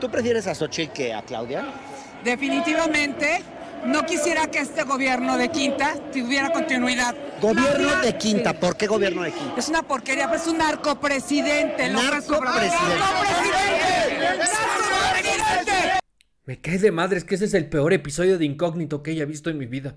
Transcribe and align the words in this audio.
¿Tú 0.00 0.10
prefieres 0.10 0.46
a 0.46 0.54
Xochitl 0.54 0.92
que 0.92 1.14
a 1.14 1.22
Claudia? 1.22 1.64
Definitivamente 2.22 3.42
no 3.86 4.04
quisiera 4.04 4.46
que 4.50 4.58
este 4.58 4.82
gobierno 4.82 5.38
de 5.38 5.48
Quinta 5.48 5.94
tuviera 6.12 6.50
continuidad. 6.50 7.14
Gobierno 7.40 7.88
Claudia, 7.88 8.00
de 8.00 8.18
Quinta, 8.18 8.52
¿por 8.58 8.76
qué 8.76 8.86
gobierno 8.86 9.22
de 9.22 9.32
Quinta? 9.32 9.54
Es 9.56 9.68
una 9.68 9.82
porquería, 9.82 10.28
pues 10.28 10.42
es 10.42 10.48
un. 10.48 10.58
Narcopresidente. 10.58 11.88
¡Narcopresidente! 11.90 12.98
¡Narcopresidente! 14.18 16.00
Me 16.44 16.60
cae 16.60 16.78
de 16.78 16.92
madres 16.92 17.24
que 17.24 17.34
ese 17.36 17.46
es 17.46 17.54
el 17.54 17.68
peor 17.68 17.92
episodio 17.92 18.38
de 18.38 18.44
Incógnito 18.44 19.02
que 19.02 19.12
haya 19.12 19.24
visto 19.24 19.50
en 19.50 19.58
mi 19.58 19.66
vida. 19.66 19.96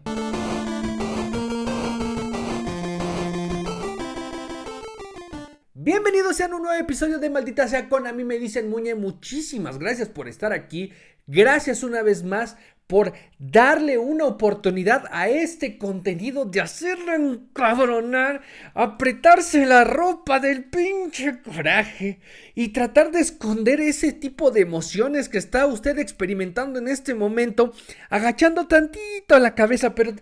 Bienvenidos 6.30 6.38
sean 6.38 6.54
un 6.54 6.68
nuevo 6.68 6.80
episodio 6.80 7.18
de 7.18 7.28
Maldita 7.32 7.68
sea 7.68 7.90
con 7.90 8.06
a 8.06 8.14
mí 8.14 8.24
me 8.24 8.38
dicen 8.38 8.70
Muñe. 8.70 8.94
Muchísimas 8.94 9.80
gracias 9.80 10.10
por 10.10 10.28
estar 10.28 10.54
aquí. 10.54 10.94
Gracias 11.26 11.82
una 11.82 12.04
vez 12.04 12.24
más 12.24 12.56
por 12.90 13.14
darle 13.38 14.00
una 14.00 14.26
oportunidad 14.26 15.06
a 15.12 15.30
este 15.30 15.78
contenido 15.78 16.46
de 16.46 16.60
hacerlo 16.60 17.14
encabronar, 17.14 18.42
apretarse 18.74 19.68
la 19.68 19.84
ropa 19.84 20.40
del 20.40 20.66
pinche 20.66 21.40
coraje 21.44 22.20
y 22.56 22.70
tratar 22.70 23.12
de 23.12 23.20
esconder 23.20 23.80
ese 23.80 24.12
tipo 24.12 24.50
de 24.50 24.62
emociones 24.62 25.30
que 25.30 25.38
está 25.38 25.68
usted 25.68 26.00
experimentando 26.00 26.80
en 26.80 26.88
este 26.88 27.14
momento, 27.14 27.74
agachando 28.10 28.68
tantito 28.68 29.38
la 29.38 29.54
cabeza, 29.54 29.94
pero 29.94 30.14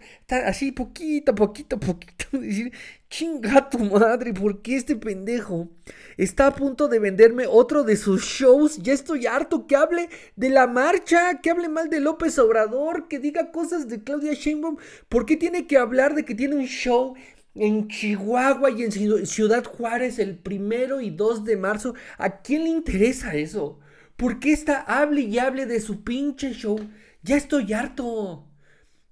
así 0.45 0.73
poquito, 0.73 1.35
poquito, 1.35 1.79
poquito, 1.79 2.25
decir, 2.37 2.73
chinga 3.09 3.69
tu 3.69 3.79
madre, 3.79 4.33
¿por 4.33 4.61
qué 4.61 4.75
este 4.75 4.95
pendejo 4.95 5.69
está 6.17 6.47
a 6.47 6.55
punto 6.55 6.87
de 6.87 6.99
venderme 6.99 7.45
otro 7.47 7.83
de 7.83 7.95
sus 7.95 8.23
shows? 8.23 8.77
Ya 8.77 8.93
estoy 8.93 9.25
harto 9.25 9.65
que 9.67 9.75
hable 9.75 10.09
de 10.35 10.49
la 10.49 10.67
marcha, 10.67 11.39
que 11.41 11.49
hable 11.49 11.69
mal 11.69 11.89
de 11.89 11.99
López 12.01 12.37
Obrador, 12.39 13.07
que 13.07 13.19
diga 13.19 13.51
cosas 13.51 13.87
de 13.87 14.03
Claudia 14.03 14.33
Sheinbaum. 14.33 14.77
¿Por 15.09 15.25
qué 15.25 15.37
tiene 15.37 15.67
que 15.67 15.77
hablar 15.77 16.15
de 16.15 16.25
que 16.25 16.35
tiene 16.35 16.55
un 16.55 16.65
show 16.65 17.15
en 17.55 17.87
Chihuahua 17.87 18.71
y 18.71 18.83
en 18.83 18.91
Ciu- 18.91 19.25
Ciudad 19.25 19.63
Juárez 19.65 20.19
el 20.19 20.37
primero 20.37 21.01
y 21.01 21.09
2 21.09 21.45
de 21.45 21.57
marzo? 21.57 21.93
¿A 22.17 22.41
quién 22.41 22.63
le 22.65 22.69
interesa 22.69 23.35
eso? 23.35 23.79
¿Por 24.15 24.39
qué 24.39 24.51
está 24.51 24.81
hable 24.81 25.21
y 25.21 25.39
hable 25.39 25.65
de 25.65 25.79
su 25.79 26.03
pinche 26.03 26.53
show? 26.53 26.79
Ya 27.23 27.35
estoy 27.37 27.73
harto 27.73 28.46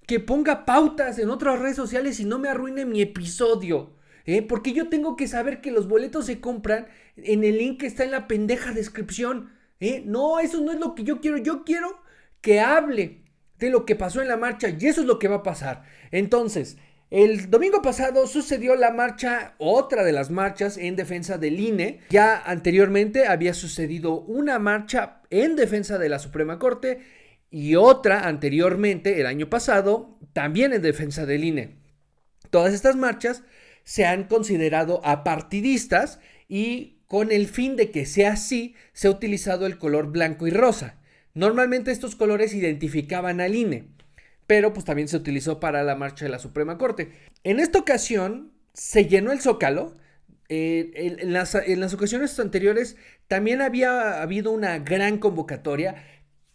que 0.08 0.20
ponga 0.20 0.66
pautas 0.66 1.20
en 1.20 1.30
otras 1.30 1.60
redes 1.60 1.76
sociales 1.76 2.20
y 2.20 2.26
no 2.26 2.40
me 2.40 2.50
arruine 2.50 2.86
mi 2.86 3.02
episodio. 3.02 3.94
¿eh? 4.26 4.42
Porque 4.42 4.74
yo 4.74 4.90
tengo 4.90 5.16
que 5.16 5.28
saber 5.28 5.62
que 5.62 5.72
los 5.72 5.88
boletos 5.88 6.26
se 6.26 6.40
compran 6.40 6.88
en 7.18 7.44
el 7.44 7.58
link 7.58 7.80
que 7.80 7.88
está 7.88 8.04
en 8.04 8.12
la 8.12 8.28
pendeja 8.28 8.72
descripción. 8.72 9.52
¿eh? 9.80 10.04
No, 10.06 10.40
eso 10.40 10.62
no 10.62 10.72
es 10.72 10.80
lo 10.80 10.96
que 10.96 11.04
yo 11.04 11.22
quiero. 11.22 11.38
Yo 11.38 11.64
quiero 11.64 12.00
que 12.42 12.60
hable 12.60 13.24
de 13.60 13.70
lo 13.70 13.86
que 13.86 13.96
pasó 13.96 14.22
en 14.22 14.28
la 14.28 14.38
marcha 14.38 14.70
y 14.70 14.86
eso 14.86 15.02
es 15.02 15.08
lo 15.08 15.20
que 15.20 15.28
va 15.28 15.38
a 15.38 15.44
pasar. 15.44 15.84
Entonces, 16.12 16.78
el 17.12 17.50
domingo 17.50 17.82
pasado 17.82 18.28
sucedió 18.28 18.76
la 18.76 18.92
marcha, 18.92 19.54
otra 19.58 20.04
de 20.04 20.12
las 20.12 20.32
marchas 20.32 20.78
en 20.78 20.96
defensa 20.96 21.38
del 21.38 21.60
INE. 21.60 22.02
Ya 22.10 22.42
anteriormente 22.46 23.28
había 23.28 23.54
sucedido 23.54 24.22
una 24.22 24.60
marcha 24.60 25.22
en 25.30 25.56
defensa 25.56 25.98
de 25.98 26.10
la 26.10 26.20
Suprema 26.20 26.60
Corte 26.60 27.00
y 27.50 27.76
otra 27.76 28.28
anteriormente, 28.28 29.20
el 29.20 29.26
año 29.28 29.50
pasado, 29.50 30.20
también 30.34 30.74
en 30.74 30.82
defensa 30.82 31.26
del 31.26 31.44
INE. 31.44 31.78
Todas 32.50 32.74
estas 32.74 32.96
marchas 32.96 33.44
se 33.84 34.06
han 34.06 34.26
considerado 34.26 35.02
apartidistas 35.06 36.20
y 36.48 37.00
con 37.08 37.32
el 37.32 37.48
fin 37.48 37.76
de 37.76 37.92
que 37.92 38.06
sea 38.06 38.34
así, 38.34 38.76
se 38.94 39.08
ha 39.08 39.12
utilizado 39.12 39.66
el 39.66 39.78
color 39.78 40.12
blanco 40.12 40.48
y 40.48 40.52
rosa. 40.52 40.96
Normalmente 41.34 41.92
estos 41.92 42.16
colores 42.16 42.54
identificaban 42.54 43.42
al 43.42 43.56
INE, 43.56 43.90
pero 44.48 44.74
pues 44.74 44.86
también 44.86 45.08
se 45.08 45.18
utilizó 45.18 45.60
para 45.60 45.84
la 45.84 45.96
marcha 45.96 46.26
de 46.26 46.32
la 46.32 46.40
Suprema 46.40 46.78
Corte. 46.78 47.12
En 47.44 47.60
esta 47.60 47.80
ocasión 47.80 48.52
se 48.74 49.06
llenó 49.06 49.32
el 49.32 49.42
zócalo. 49.42 49.94
eh, 50.50 51.18
en, 51.22 51.34
las, 51.34 51.56
en 51.56 51.80
las 51.80 51.94
ocasiones 51.94 52.40
anteriores 52.40 52.98
también 53.28 53.62
había 53.62 54.22
habido 54.22 54.52
una 54.52 54.78
gran 54.80 55.18
convocatoria, 55.18 55.96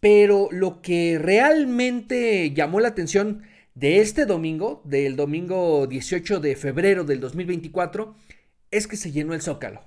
pero 0.00 0.48
lo 0.50 0.80
que 0.80 1.18
realmente 1.18 2.52
llamó 2.52 2.80
la 2.80 2.88
atención 2.88 3.42
de 3.74 4.00
este 4.00 4.26
domingo, 4.26 4.82
del 4.84 5.16
domingo 5.16 5.86
18 5.86 6.40
de 6.40 6.56
febrero 6.56 7.04
del 7.04 7.20
2024, 7.20 8.16
es 8.70 8.86
que 8.86 8.96
se 8.96 9.12
llenó 9.12 9.34
el 9.34 9.42
zócalo. 9.42 9.84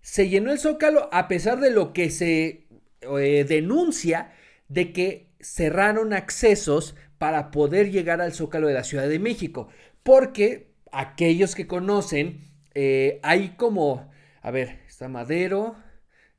Se 0.00 0.28
llenó 0.28 0.52
el 0.52 0.58
zócalo 0.58 1.08
a 1.12 1.28
pesar 1.28 1.60
de 1.60 1.70
lo 1.70 1.92
que 1.92 2.10
se 2.10 2.66
eh, 3.02 3.44
denuncia 3.48 4.32
de 4.68 4.92
que 4.92 5.30
cerraron 5.40 6.12
accesos 6.12 6.94
para 7.18 7.50
poder 7.50 7.90
llegar 7.90 8.20
al 8.20 8.32
zócalo 8.32 8.68
de 8.68 8.74
la 8.74 8.84
Ciudad 8.84 9.08
de 9.08 9.18
México. 9.18 9.68
Porque 10.02 10.70
aquellos 10.92 11.54
que 11.54 11.66
conocen, 11.66 12.48
eh, 12.74 13.20
hay 13.22 13.50
como, 13.56 14.10
a 14.42 14.50
ver, 14.50 14.80
está 14.86 15.08
Madero, 15.08 15.76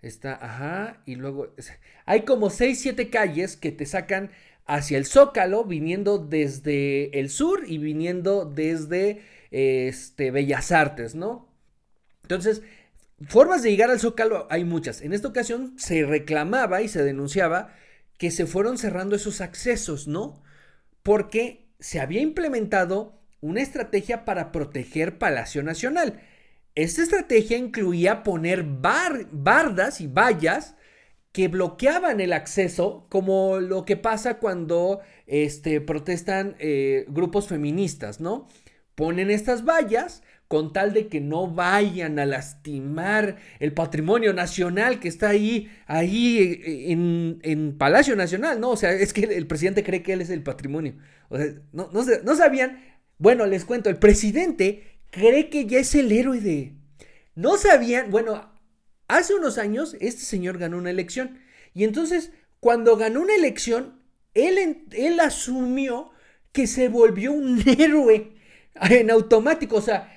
está, 0.01 0.33
ajá, 0.33 1.01
y 1.05 1.15
luego 1.15 1.53
hay 2.05 2.21
como 2.21 2.49
6, 2.49 2.79
7 2.79 3.09
calles 3.09 3.55
que 3.55 3.71
te 3.71 3.85
sacan 3.85 4.31
hacia 4.65 4.97
el 4.97 5.05
Zócalo, 5.05 5.65
viniendo 5.65 6.17
desde 6.17 7.19
el 7.19 7.29
sur 7.29 7.63
y 7.67 7.77
viniendo 7.77 8.45
desde 8.45 9.21
este, 9.51 10.31
Bellas 10.31 10.71
Artes, 10.71 11.15
¿no? 11.15 11.49
Entonces, 12.23 12.61
formas 13.27 13.63
de 13.63 13.71
llegar 13.71 13.89
al 13.89 13.99
Zócalo 13.99 14.47
hay 14.49 14.63
muchas. 14.63 15.01
En 15.01 15.13
esta 15.13 15.27
ocasión 15.27 15.73
se 15.77 16.05
reclamaba 16.05 16.81
y 16.81 16.87
se 16.87 17.03
denunciaba 17.03 17.73
que 18.17 18.31
se 18.31 18.45
fueron 18.45 18.77
cerrando 18.77 19.15
esos 19.15 19.41
accesos, 19.41 20.07
¿no? 20.07 20.41
Porque 21.03 21.67
se 21.79 21.99
había 21.99 22.21
implementado 22.21 23.19
una 23.41 23.61
estrategia 23.61 24.23
para 24.23 24.51
proteger 24.51 25.17
Palacio 25.17 25.63
Nacional. 25.63 26.21
Esta 26.75 27.03
estrategia 27.03 27.57
incluía 27.57 28.23
poner 28.23 28.63
bar- 28.63 29.27
bardas 29.31 30.01
y 30.01 30.07
vallas 30.07 30.75
que 31.31 31.47
bloqueaban 31.47 32.19
el 32.19 32.33
acceso, 32.33 33.07
como 33.09 33.59
lo 33.59 33.85
que 33.85 33.95
pasa 33.97 34.37
cuando 34.37 34.99
este, 35.27 35.79
protestan 35.81 36.55
eh, 36.59 37.05
grupos 37.07 37.47
feministas, 37.47 38.19
¿no? 38.19 38.47
Ponen 38.95 39.31
estas 39.31 39.63
vallas 39.63 40.23
con 40.49 40.73
tal 40.73 40.93
de 40.93 41.07
que 41.07 41.21
no 41.21 41.47
vayan 41.47 42.19
a 42.19 42.25
lastimar 42.25 43.37
el 43.59 43.73
patrimonio 43.73 44.33
nacional 44.33 44.99
que 44.99 45.07
está 45.07 45.29
ahí, 45.29 45.69
ahí 45.87 46.39
eh, 46.65 46.91
en, 46.91 47.39
en 47.43 47.77
Palacio 47.77 48.17
Nacional, 48.17 48.59
¿no? 48.59 48.71
O 48.71 48.75
sea, 48.75 48.91
es 48.91 49.13
que 49.13 49.23
el 49.23 49.47
presidente 49.47 49.83
cree 49.83 50.03
que 50.03 50.11
él 50.11 50.19
es 50.21 50.29
el 50.29 50.43
patrimonio. 50.43 50.95
O 51.29 51.37
sea, 51.37 51.47
no, 51.71 51.89
no, 51.93 52.03
no 52.25 52.35
sabían. 52.35 52.83
Bueno, 53.17 53.45
les 53.45 53.63
cuento, 53.63 53.89
el 53.89 53.97
presidente 53.97 54.90
cree 55.11 55.49
que 55.49 55.67
ya 55.67 55.79
es 55.79 55.93
el 55.95 56.11
héroe 56.11 56.41
de... 56.41 56.73
No 57.35 57.57
sabían, 57.57 58.09
bueno, 58.09 58.51
hace 59.07 59.35
unos 59.35 59.57
años 59.57 59.95
este 59.99 60.23
señor 60.23 60.57
ganó 60.57 60.77
una 60.77 60.89
elección. 60.89 61.39
Y 61.73 61.83
entonces, 61.83 62.31
cuando 62.59 62.97
ganó 62.97 63.21
una 63.21 63.35
elección, 63.35 64.01
él, 64.33 64.85
él 64.91 65.19
asumió 65.19 66.11
que 66.51 66.67
se 66.67 66.89
volvió 66.89 67.31
un 67.31 67.61
héroe 67.79 68.33
en 68.89 69.11
automático. 69.11 69.77
O 69.77 69.81
sea, 69.81 70.11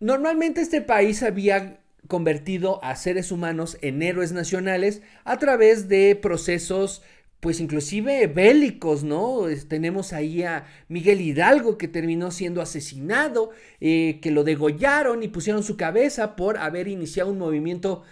normalmente 0.00 0.60
este 0.60 0.82
país 0.82 1.22
había 1.22 1.80
convertido 2.08 2.82
a 2.84 2.94
seres 2.96 3.32
humanos 3.32 3.78
en 3.80 4.02
héroes 4.02 4.32
nacionales 4.32 5.02
a 5.24 5.38
través 5.38 5.88
de 5.88 6.14
procesos 6.14 7.02
pues 7.46 7.60
inclusive 7.60 8.26
bélicos, 8.26 9.04
¿no? 9.04 9.42
Tenemos 9.68 10.12
ahí 10.12 10.42
a 10.42 10.66
Miguel 10.88 11.20
Hidalgo 11.20 11.78
que 11.78 11.86
terminó 11.86 12.32
siendo 12.32 12.60
asesinado, 12.60 13.50
eh, 13.80 14.18
que 14.20 14.32
lo 14.32 14.42
degollaron 14.42 15.22
y 15.22 15.28
pusieron 15.28 15.62
su 15.62 15.76
cabeza 15.76 16.34
por 16.34 16.58
haber 16.58 16.88
iniciado 16.88 17.30
un 17.30 17.38
movimiento 17.38 18.02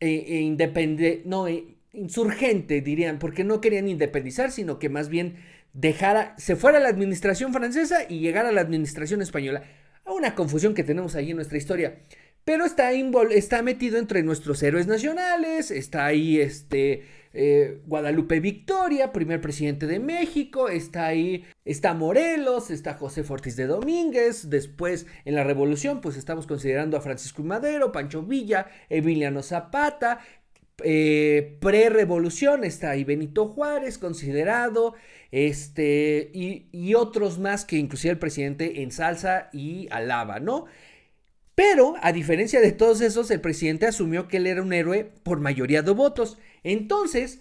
eh, 0.00 0.40
independente, 0.40 1.20
no, 1.26 1.48
eh, 1.48 1.76
insurgente, 1.92 2.80
dirían, 2.80 3.18
porque 3.18 3.44
no 3.44 3.60
querían 3.60 3.88
independizar, 3.88 4.50
sino 4.50 4.78
que 4.78 4.88
más 4.88 5.10
bien 5.10 5.36
dejara, 5.74 6.34
se 6.38 6.56
fuera 6.56 6.78
a 6.78 6.80
la 6.80 6.88
administración 6.88 7.52
francesa 7.52 8.06
y 8.08 8.20
llegara 8.20 8.48
a 8.48 8.52
la 8.52 8.62
administración 8.62 9.20
española. 9.20 9.64
Una 10.06 10.34
confusión 10.34 10.72
que 10.72 10.82
tenemos 10.82 11.14
ahí 11.14 11.32
en 11.32 11.36
nuestra 11.36 11.58
historia. 11.58 11.98
Pero 12.46 12.64
está, 12.64 12.90
está 12.92 13.60
metido 13.60 13.98
entre 13.98 14.22
nuestros 14.22 14.62
héroes 14.62 14.86
nacionales, 14.86 15.70
está 15.70 16.06
ahí 16.06 16.40
este 16.40 17.17
eh, 17.32 17.80
Guadalupe 17.86 18.40
Victoria, 18.40 19.12
primer 19.12 19.40
presidente 19.40 19.86
de 19.86 19.98
México, 19.98 20.68
está 20.68 21.06
ahí, 21.06 21.44
está 21.64 21.94
Morelos, 21.94 22.70
está 22.70 22.94
José 22.94 23.24
Ortiz 23.28 23.56
de 23.56 23.66
Domínguez, 23.66 24.50
después 24.50 25.06
en 25.24 25.34
la 25.34 25.44
revolución 25.44 26.00
pues 26.00 26.16
estamos 26.16 26.46
considerando 26.46 26.96
a 26.96 27.00
Francisco. 27.00 27.42
Madero, 27.42 27.92
Pancho 27.92 28.22
Villa, 28.22 28.66
Emiliano 28.88 29.42
Zapata, 29.42 30.20
eh, 30.84 31.56
pre-revolución 31.60 32.64
está 32.64 32.90
ahí 32.90 33.04
Benito 33.04 33.48
Juárez, 33.48 33.98
considerado, 33.98 34.94
este, 35.30 36.30
y, 36.32 36.68
y 36.72 36.94
otros 36.94 37.38
más 37.38 37.64
que 37.64 37.76
inclusive 37.76 38.12
el 38.12 38.18
presidente 38.18 38.82
ensalza 38.82 39.50
y 39.52 39.88
alaba, 39.90 40.38
¿no? 40.40 40.66
Pero, 41.58 41.96
a 42.02 42.12
diferencia 42.12 42.60
de 42.60 42.70
todos 42.70 43.00
esos, 43.00 43.32
el 43.32 43.40
presidente 43.40 43.86
asumió 43.86 44.28
que 44.28 44.36
él 44.36 44.46
era 44.46 44.62
un 44.62 44.72
héroe 44.72 45.10
por 45.24 45.40
mayoría 45.40 45.82
de 45.82 45.90
votos. 45.90 46.38
Entonces, 46.64 47.40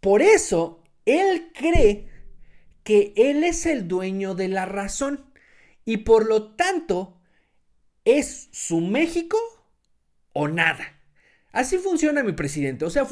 Por 0.00 0.22
eso, 0.22 0.82
él 1.06 1.52
cree 1.54 2.08
que 2.84 3.12
él 3.16 3.44
es 3.44 3.66
el 3.66 3.88
dueño 3.88 4.34
de 4.34 4.48
la 4.48 4.66
razón 4.66 5.24
y 5.84 5.98
por 5.98 6.26
lo 6.26 6.52
tanto 6.54 7.18
es 8.04 8.48
su 8.52 8.80
México 8.80 9.38
o 10.32 10.48
nada. 10.48 10.98
Así 11.52 11.78
funciona 11.78 12.22
mi 12.22 12.32
presidente. 12.32 12.84
O 12.84 12.90
sea, 12.90 13.06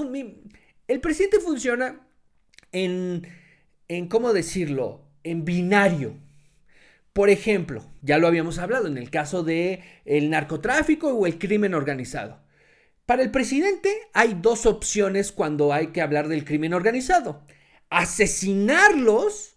el 0.89 1.01
presidente 1.01 1.41
funciona 1.41 2.01
en, 2.73 3.29
en, 3.89 4.09
¿cómo 4.09 4.33
decirlo? 4.33 5.03
En 5.25 5.45
binario. 5.45 6.15
Por 7.13 7.31
ejemplo, 7.31 7.85
ya 8.03 8.19
lo 8.19 8.29
habíamos 8.29 8.59
hablado 8.59 8.87
en 8.87 8.97
el 8.99 9.11
caso 9.11 9.43
de 9.43 9.83
el 10.05 10.31
narcotráfico 10.31 11.09
o 11.15 11.27
el 11.27 11.39
crimen 11.39 11.75
organizado. 11.75 12.41
Para 13.09 13.23
el 13.23 13.31
presidente 13.31 13.91
hay 14.13 14.37
dos 14.39 14.67
opciones 14.67 15.33
cuando 15.33 15.73
hay 15.73 15.93
que 15.93 16.03
hablar 16.03 16.29
del 16.29 16.45
crimen 16.45 16.75
organizado. 16.75 17.41
Asesinarlos 17.89 19.55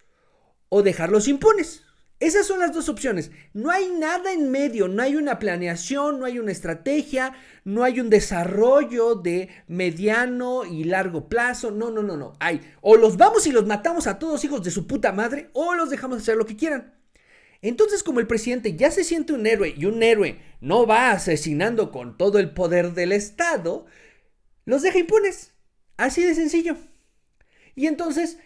o 0.70 0.84
dejarlos 0.84 1.28
impunes. 1.28 1.84
Esas 2.22 2.48
son 2.48 2.62
las 2.62 2.72
dos 2.72 2.88
opciones. 2.88 3.30
No 3.52 3.70
hay 3.70 3.90
nada 3.90 4.32
en 4.32 4.52
medio, 4.52 4.88
no 4.88 5.04
hay 5.04 5.18
una 5.18 5.38
planeación, 5.38 6.18
no 6.18 6.26
hay 6.26 6.40
una 6.40 6.54
estrategia, 6.54 7.34
no 7.66 7.84
hay 7.84 8.00
un 8.00 8.10
desarrollo 8.10 9.16
de 9.16 9.50
mediano 9.68 10.64
y 10.64 10.86
largo 10.86 11.28
plazo. 11.28 11.72
No, 11.72 11.92
no, 11.92 12.04
no, 12.04 12.16
no. 12.16 12.38
Hay 12.40 12.62
o 12.80 12.96
los 12.96 13.18
vamos 13.18 13.48
y 13.48 13.52
los 13.52 13.66
matamos 13.66 14.08
a 14.08 14.18
todos 14.18 14.46
hijos 14.46 14.64
de 14.64 14.72
su 14.72 14.88
puta 14.88 15.12
madre 15.12 15.50
o 15.52 15.76
los 15.76 15.90
dejamos 15.90 16.20
hacer 16.20 16.38
lo 16.38 16.46
que 16.46 16.56
quieran. 16.56 17.01
Entonces, 17.62 18.04
como 18.04 18.20
el 18.20 18.28
presidente 18.28 18.76
ya 18.76 18.92
se 18.92 19.04
siente 19.04 19.34
un 19.34 19.46
héroe 19.46 19.74
y 19.78 19.86
un 19.86 20.02
héroe 20.02 20.40
no 20.62 20.88
va 20.88 21.12
asesinando 21.12 21.92
con 21.92 22.18
todo 22.18 22.40
el 22.40 22.52
poder 22.52 22.94
del 22.94 23.12
Estado, 23.12 23.86
los 24.66 24.82
deja 24.82 25.00
impunes. 25.00 25.54
Así 25.98 26.24
de 26.24 26.34
sencillo. 26.34 26.78
Y 27.76 27.88
entonces 27.88 28.38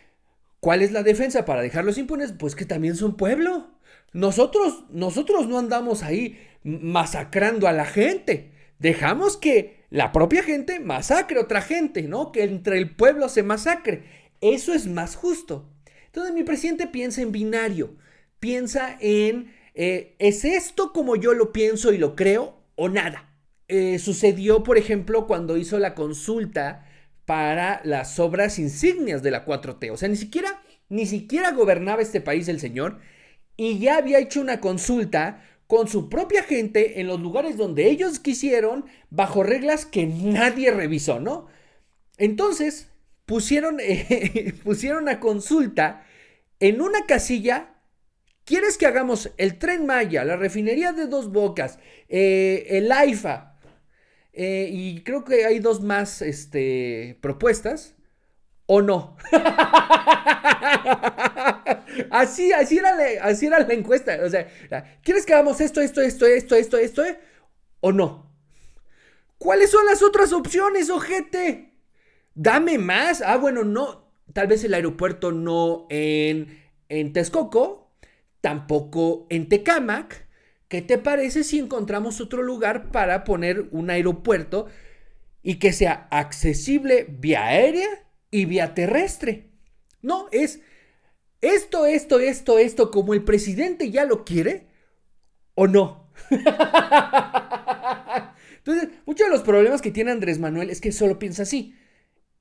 ¿Cuál 0.65 0.81
es 0.81 0.91
la 0.91 1.03
defensa 1.03 1.45
para 1.45 1.61
dejarlos 1.61 1.99
impunes? 1.99 2.31
Pues 2.31 2.55
que 2.55 2.65
también 2.65 2.95
son 2.95 3.17
pueblo. 3.17 3.67
Nosotros, 4.13 4.85
nosotros 4.89 5.47
no 5.47 5.59
andamos 5.59 6.01
ahí 6.01 6.39
masacrando 6.63 7.67
a 7.67 7.71
la 7.71 7.85
gente. 7.85 8.51
Dejamos 8.79 9.37
que 9.37 9.85
la 9.91 10.11
propia 10.11 10.41
gente 10.41 10.79
masacre 10.79 11.37
a 11.37 11.43
otra 11.43 11.61
gente, 11.61 12.01
¿no? 12.07 12.31
Que 12.31 12.45
entre 12.45 12.79
el 12.79 12.95
pueblo 12.95 13.29
se 13.29 13.43
masacre. 13.43 14.05
Eso 14.41 14.73
es 14.73 14.87
más 14.87 15.15
justo. 15.15 15.69
Entonces 16.07 16.33
mi 16.33 16.41
presidente 16.41 16.87
piensa 16.87 17.21
en 17.21 17.31
binario. 17.31 17.97
Piensa 18.45 18.95
en, 18.99 19.55
eh, 19.73 20.13
¿es 20.19 20.45
esto 20.45 20.93
como 20.93 21.15
yo 21.15 21.33
lo 21.33 21.51
pienso 21.51 21.91
y 21.91 21.97
lo 21.97 22.15
creo 22.15 22.61
o 22.75 22.89
nada? 22.89 23.27
Eh, 23.67 23.97
sucedió, 23.97 24.61
por 24.61 24.77
ejemplo, 24.77 25.25
cuando 25.25 25.57
hizo 25.57 25.79
la 25.79 25.95
consulta 25.95 26.85
para 27.25 27.81
las 27.85 28.19
obras 28.19 28.59
insignias 28.59 29.23
de 29.23 29.31
la 29.31 29.47
4T. 29.47 29.89
O 29.91 29.97
sea, 29.97 30.09
ni 30.09 30.15
siquiera, 30.15 30.61
ni 30.89 31.07
siquiera 31.07 31.53
gobernaba 31.53 32.03
este 32.03 32.21
país 32.21 32.47
el 32.47 32.59
señor 32.59 32.99
y 33.57 33.79
ya 33.79 33.97
había 33.97 34.19
hecho 34.19 34.41
una 34.41 34.59
consulta 34.61 35.43
con 35.65 35.87
su 35.87 36.07
propia 36.07 36.43
gente 36.43 37.01
en 37.01 37.07
los 37.07 37.19
lugares 37.19 37.57
donde 37.57 37.89
ellos 37.89 38.19
quisieron, 38.19 38.85
bajo 39.09 39.41
reglas 39.41 39.87
que 39.87 40.05
nadie 40.05 40.69
revisó, 40.69 41.19
¿no? 41.19 41.47
Entonces, 42.19 42.89
pusieron, 43.25 43.77
eh, 43.79 44.53
pusieron 44.63 45.09
a 45.09 45.19
consulta 45.19 46.05
en 46.59 46.79
una 46.81 47.07
casilla. 47.07 47.71
¿Quieres 48.45 48.77
que 48.77 48.85
hagamos 48.85 49.31
el 49.37 49.57
tren 49.57 49.85
Maya, 49.85 50.23
la 50.23 50.37
refinería 50.37 50.93
de 50.93 51.07
dos 51.07 51.31
bocas, 51.31 51.79
eh, 52.07 52.65
el 52.69 52.91
AIFA, 52.91 53.55
eh, 54.37 54.69
y 54.69 55.01
creo 55.01 55.23
que 55.23 55.45
hay 55.45 55.59
dos 55.59 55.81
más 55.81 56.21
este, 56.21 57.17
propuestas. 57.21 57.95
¿O 58.67 58.81
no? 58.81 59.15
así, 62.09 62.51
así, 62.51 62.77
era 62.79 62.95
la, 62.95 63.73
encuesta. 63.73 64.17
O 64.23 64.29
sea, 64.29 64.51
¿quieres 65.03 65.25
que 65.25 65.33
hagamos 65.33 65.61
esto, 65.61 65.81
esto, 65.81 66.01
esto, 66.01 66.25
esto, 66.25 66.55
esto, 66.55 66.77
esto? 66.77 67.03
¿O 67.79 67.91
no? 67.91 68.31
¿Cuáles 69.37 69.69
son 69.69 69.85
las 69.85 70.01
otras 70.01 70.33
opciones, 70.33 70.89
ojete? 70.89 71.77
Dame 72.33 72.79
más. 72.79 73.21
Ah, 73.21 73.37
bueno, 73.37 73.63
no. 73.63 74.11
Tal 74.33 74.47
vez 74.47 74.63
el 74.63 74.73
aeropuerto 74.73 75.31
no 75.31 75.85
en, 75.89 76.59
en 76.89 77.13
Texcoco, 77.13 77.84
tampoco 78.45 79.25
en 79.31 79.49
Tecámac 79.49 80.27
¿Qué 80.67 80.83
te 80.83 80.99
parece 80.99 81.43
si 81.43 81.57
encontramos 81.57 82.21
otro 82.21 82.43
lugar 82.43 82.91
para 82.91 83.23
poner 83.23 83.69
un 83.71 83.89
aeropuerto 83.89 84.67
y 85.41 85.55
que 85.55 85.73
sea 85.73 86.07
accesible 86.11 87.07
vía 87.07 87.45
aérea 87.45 87.87
y 88.29 88.45
vía 88.45 88.75
terrestre? 88.75 89.49
No, 90.03 90.27
es 90.31 90.61
esto, 91.41 91.87
esto, 91.87 92.19
esto, 92.19 92.59
esto, 92.59 92.91
como 92.91 93.15
el 93.15 93.23
presidente 93.23 93.89
ya 93.89 94.05
lo 94.05 94.25
quiere 94.25 94.67
o 95.55 95.65
no. 95.67 96.11
Entonces, 98.57 98.89
muchos 99.05 99.27
de 99.27 99.33
los 99.33 99.41
problemas 99.43 99.81
que 99.81 99.91
tiene 99.91 100.11
Andrés 100.11 100.39
Manuel 100.39 100.69
es 100.69 100.81
que 100.81 100.91
solo 100.91 101.17
piensa 101.19 101.43
así, 101.43 101.75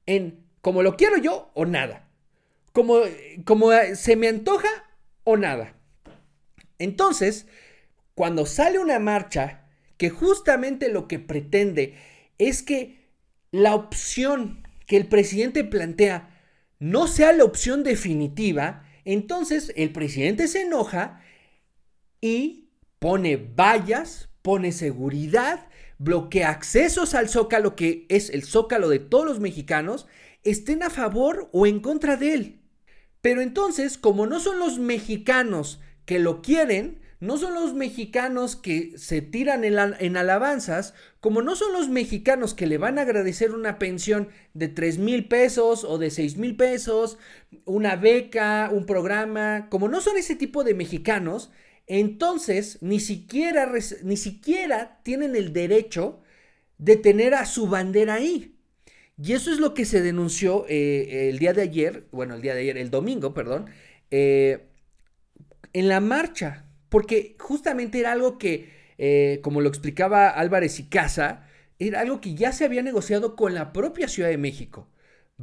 en 0.07 0.45
como 0.61 0.83
lo 0.83 0.97
quiero 0.97 1.17
yo 1.19 1.51
o 1.55 1.67
nada, 1.67 2.09
como, 2.73 3.01
como 3.45 3.71
se 3.95 4.17
me 4.17 4.29
antoja 4.29 4.69
o 5.25 5.37
nada. 5.37 5.74
Entonces, 6.79 7.47
cuando 8.15 8.47
sale 8.47 8.79
una 8.79 8.99
marcha 8.99 9.67
que 9.97 10.11
justamente 10.11 10.89
lo 10.89 11.09
que 11.09 11.19
pretende 11.19 11.95
es 12.39 12.63
que 12.63 13.09
la 13.51 13.75
opción 13.75 14.67
que 14.87 14.97
el 14.97 15.07
presidente 15.07 15.65
plantea 15.65 16.31
no 16.79 17.07
sea 17.07 17.33
la 17.33 17.45
opción 17.45 17.83
definitiva, 17.85 18.85
entonces 19.05 19.73
el 19.77 19.93
presidente 19.93 20.49
se 20.49 20.63
enoja 20.63 21.23
y 22.21 22.71
pone 22.99 23.37
vallas, 23.37 24.29
pone 24.43 24.73
seguridad, 24.73 25.69
bloquea 25.99 26.51
accesos 26.51 27.15
al 27.15 27.29
zócalo, 27.29 27.77
que 27.77 28.07
es 28.09 28.31
el 28.31 28.43
zócalo 28.43 28.89
de 28.89 28.99
todos 28.99 29.25
los 29.25 29.41
mexicanos, 29.41 30.07
estén 30.43 30.83
a 30.83 30.91
favor 30.91 31.49
o 31.53 31.67
en 31.67 31.81
contra 31.81 32.17
de 32.17 32.35
él. 32.35 32.61
Pero 33.21 33.41
entonces, 33.41 33.97
como 33.97 34.27
no 34.27 34.41
son 34.41 34.59
los 34.59 34.79
mexicanos 34.79 35.81
que 36.05 36.19
lo 36.19 36.43
quieren, 36.43 37.01
no 37.21 37.39
son 37.39 37.55
los 37.55 37.73
mexicanos 37.75 38.55
que 38.55 38.93
se 38.99 39.23
tiran 39.23 39.65
en, 39.65 40.17
alabanzas, 40.17 40.95
como 41.21 41.41
no 41.41 41.57
son 41.57 41.73
los 41.73 41.89
mexicanos 41.89 42.53
que 42.53 42.67
le 42.67 42.77
van 42.77 42.99
a 42.99 43.03
agradecer 43.03 43.53
una 43.53 43.79
pensión 43.79 44.29
de 44.53 44.69
3 44.69 44.99
mil 44.99 45.27
pesos 45.27 45.85
o 45.85 45.97
de 45.97 46.11
6 46.11 46.37
mil 46.37 46.57
pesos, 46.57 47.17
una 47.65 47.97
beca, 47.97 48.69
un 48.71 48.85
programa, 48.85 49.69
como 49.71 49.89
no 49.89 50.03
son 50.03 50.19
ese 50.19 50.37
tipo 50.37 50.65
de 50.65 50.75
mexicanos, 50.75 51.51
entonces 51.87 52.79
ni 52.83 53.01
siquiera, 53.01 53.73
ni 54.03 54.17
siquiera 54.17 55.01
tienen 55.03 55.35
el 55.35 55.53
derecho 55.53 56.21
de 56.79 56.97
tener 56.97 57.35
a 57.35 57.47
su 57.47 57.69
bandera 57.69 58.15
ahí. 58.15 58.55
Y 59.17 59.33
eso 59.33 59.53
es 59.53 59.61
lo 59.61 59.75
que 59.75 59.85
se 59.85 60.03
denunció 60.03 60.67
eh, 60.69 61.31
el 61.31 61.39
día 61.39 61.53
de 61.53 61.63
ayer, 61.63 62.07
bueno, 62.11 62.35
el 62.35 62.43
día 62.43 62.55
de 62.55 62.63
ayer, 62.63 62.77
el 62.77 62.91
domingo, 62.91 63.33
perdón, 63.33 63.67
eh, 64.11 64.67
en 65.75 65.89
la 65.89 66.01
marcha 66.01 66.65
porque 66.89 67.37
justamente 67.41 67.99
era 67.99 68.13
algo 68.13 68.39
que, 68.39 68.71
eh, 68.99 69.41
como 69.43 69.61
lo 69.61 69.69
explicaba 69.69 70.29
Álvarez 70.29 70.79
y 70.79 70.89
Casa, 70.89 71.49
era 71.81 72.01
algo 72.01 72.21
que 72.21 72.37
ya 72.37 72.53
se 72.53 72.65
había 72.65 72.83
negociado 72.83 73.35
con 73.35 73.53
la 73.53 73.73
propia 73.73 74.07
Ciudad 74.07 74.29
de 74.29 74.39
México. 74.39 74.89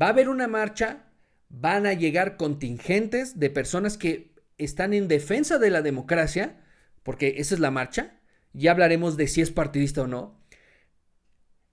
Va 0.02 0.08
a 0.08 0.10
haber 0.12 0.30
una 0.30 0.48
marcha, 0.48 1.12
van 1.50 1.86
a 1.86 1.92
llegar 1.92 2.38
contingentes 2.38 3.38
de 3.38 3.50
personas 3.50 3.98
que 3.98 4.32
están 4.58 4.94
en 4.94 5.10
defensa 5.10 5.58
de 5.58 5.70
la 5.70 5.82
democracia, 5.82 6.64
porque 7.04 7.36
esa 7.38 7.56
es 7.56 7.60
la 7.60 7.72
marcha, 7.72 8.22
ya 8.54 8.72
hablaremos 8.72 9.18
de 9.18 9.28
si 9.28 9.42
es 9.42 9.52
partidista 9.52 10.04
o 10.04 10.08
no. 10.08 10.40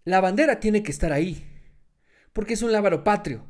La 0.05 0.21
bandera 0.21 0.59
tiene 0.59 0.83
que 0.83 0.91
estar 0.91 1.13
ahí, 1.13 1.47
porque 2.33 2.55
es 2.55 2.63
un 2.63 2.73
lábaro 2.73 3.05
patrio, 3.05 3.45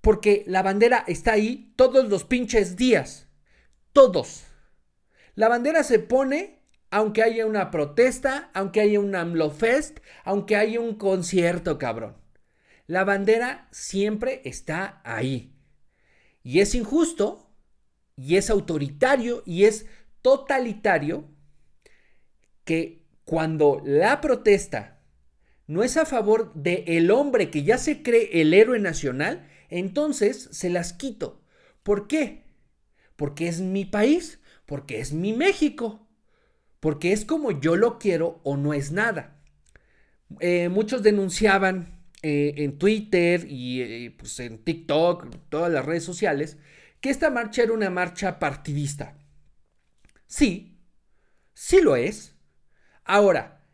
porque 0.00 0.42
la 0.48 0.62
bandera 0.62 1.04
está 1.06 1.34
ahí 1.34 1.72
todos 1.76 2.08
los 2.08 2.24
pinches 2.24 2.74
días, 2.74 3.28
todos. 3.92 4.44
La 5.34 5.48
bandera 5.48 5.82
se 5.82 5.98
pone 5.98 6.62
aunque 6.92 7.22
haya 7.22 7.46
una 7.46 7.70
protesta, 7.70 8.50
aunque 8.52 8.82
haya 8.82 9.00
un 9.00 9.14
AMLO 9.14 9.50
Fest, 9.50 10.00
aunque 10.24 10.56
haya 10.56 10.78
un 10.78 10.96
concierto, 10.96 11.78
cabrón. 11.78 12.18
La 12.86 13.04
bandera 13.04 13.66
siempre 13.70 14.42
está 14.44 15.00
ahí. 15.02 15.54
Y 16.42 16.60
es 16.60 16.74
injusto, 16.74 17.50
y 18.14 18.36
es 18.36 18.50
autoritario, 18.50 19.42
y 19.46 19.64
es 19.64 19.86
totalitario 20.20 21.30
que 22.64 23.06
cuando 23.24 23.80
la 23.82 24.20
protesta 24.20 25.00
no 25.66 25.82
es 25.82 25.96
a 25.96 26.04
favor 26.04 26.52
del 26.52 26.84
el 26.86 27.10
hombre 27.10 27.50
que 27.50 27.62
ya 27.62 27.78
se 27.78 28.02
cree 28.02 28.42
el 28.42 28.52
héroe 28.52 28.78
nacional, 28.78 29.48
entonces 29.70 30.50
se 30.52 30.68
las 30.68 30.92
quito. 30.92 31.40
¿Por 31.82 32.06
qué? 32.06 32.44
Porque 33.16 33.48
es 33.48 33.60
mi 33.60 33.84
país 33.84 34.40
porque 34.72 35.00
es 35.00 35.12
mi 35.12 35.34
México, 35.34 36.08
porque 36.80 37.12
es 37.12 37.26
como 37.26 37.50
yo 37.60 37.76
lo 37.76 37.98
quiero 37.98 38.40
o 38.42 38.56
no 38.56 38.72
es 38.72 38.90
nada. 38.90 39.38
Eh, 40.40 40.70
muchos 40.70 41.02
denunciaban 41.02 42.06
eh, 42.22 42.54
en 42.56 42.78
Twitter 42.78 43.46
y 43.46 43.82
eh, 43.82 44.16
pues 44.16 44.40
en 44.40 44.64
TikTok, 44.64 45.26
todas 45.50 45.70
las 45.70 45.84
redes 45.84 46.04
sociales, 46.04 46.56
que 47.00 47.10
esta 47.10 47.30
marcha 47.30 47.62
era 47.62 47.74
una 47.74 47.90
marcha 47.90 48.38
partidista. 48.38 49.18
Sí, 50.26 50.78
sí 51.52 51.82
lo 51.82 51.96
es. 51.96 52.34
Ahora, 53.04 53.66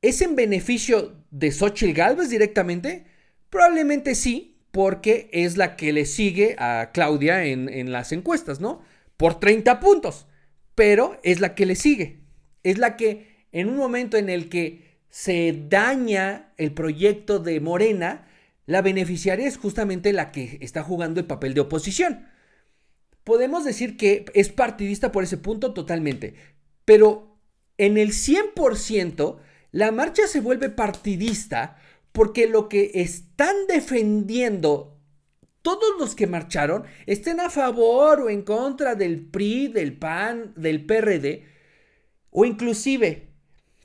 ¿es 0.00 0.22
en 0.22 0.36
beneficio 0.36 1.24
de 1.32 1.50
Xochitl 1.50 1.92
Galvez 1.92 2.30
directamente? 2.30 3.06
Probablemente 3.48 4.14
sí, 4.14 4.49
porque 4.70 5.28
es 5.32 5.56
la 5.56 5.76
que 5.76 5.92
le 5.92 6.06
sigue 6.06 6.56
a 6.58 6.90
Claudia 6.92 7.44
en, 7.44 7.68
en 7.68 7.92
las 7.92 8.12
encuestas, 8.12 8.60
¿no? 8.60 8.82
Por 9.16 9.40
30 9.40 9.80
puntos, 9.80 10.26
pero 10.74 11.18
es 11.22 11.40
la 11.40 11.54
que 11.54 11.66
le 11.66 11.76
sigue. 11.76 12.20
Es 12.62 12.78
la 12.78 12.96
que 12.96 13.46
en 13.52 13.68
un 13.68 13.76
momento 13.76 14.16
en 14.16 14.28
el 14.28 14.48
que 14.48 14.98
se 15.08 15.64
daña 15.68 16.52
el 16.56 16.72
proyecto 16.72 17.38
de 17.38 17.60
Morena, 17.60 18.28
la 18.66 18.82
beneficiaria 18.82 19.48
es 19.48 19.56
justamente 19.56 20.12
la 20.12 20.30
que 20.30 20.58
está 20.60 20.82
jugando 20.82 21.20
el 21.20 21.26
papel 21.26 21.54
de 21.54 21.60
oposición 21.60 22.26
podemos 23.24 23.64
decir 23.64 23.96
que 23.96 24.24
es 24.34 24.48
partidista 24.48 25.12
por 25.12 25.24
ese 25.24 25.36
punto 25.36 25.72
totalmente, 25.72 26.34
pero 26.84 27.38
en 27.78 27.98
el 27.98 28.10
100% 28.10 29.38
la 29.72 29.92
marcha 29.92 30.26
se 30.26 30.40
vuelve 30.40 30.68
partidista 30.68 31.76
porque 32.12 32.46
lo 32.46 32.68
que 32.68 32.90
están 32.94 33.54
defendiendo 33.68 35.00
todos 35.62 35.98
los 35.98 36.14
que 36.14 36.26
marcharon, 36.26 36.84
estén 37.06 37.40
a 37.40 37.50
favor 37.50 38.20
o 38.20 38.30
en 38.30 38.42
contra 38.42 38.94
del 38.94 39.20
PRI, 39.20 39.68
del 39.68 39.92
PAN, 39.92 40.54
del 40.56 40.86
PRD, 40.86 41.44
o 42.30 42.44
inclusive 42.44 43.28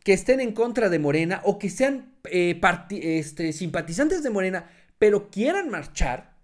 que 0.03 0.13
estén 0.13 0.39
en 0.39 0.53
contra 0.53 0.89
de 0.89 0.99
Morena 0.99 1.41
o 1.43 1.57
que 1.57 1.69
sean 1.69 2.15
eh, 2.25 2.59
este, 2.91 3.53
simpatizantes 3.53 4.23
de 4.23 4.29
Morena, 4.29 4.69
pero 4.97 5.29
quieran 5.29 5.69
marchar, 5.69 6.37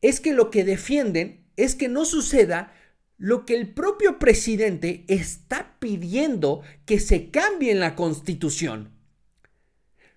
es 0.00 0.20
que 0.20 0.32
lo 0.32 0.50
que 0.50 0.64
defienden 0.64 1.44
es 1.56 1.74
que 1.74 1.88
no 1.88 2.04
suceda 2.04 2.72
lo 3.18 3.44
que 3.44 3.54
el 3.54 3.72
propio 3.72 4.18
presidente 4.18 5.04
está 5.08 5.76
pidiendo 5.78 6.62
que 6.84 7.00
se 7.00 7.30
cambie 7.30 7.72
en 7.72 7.80
la 7.80 7.96
constitución. 7.96 8.95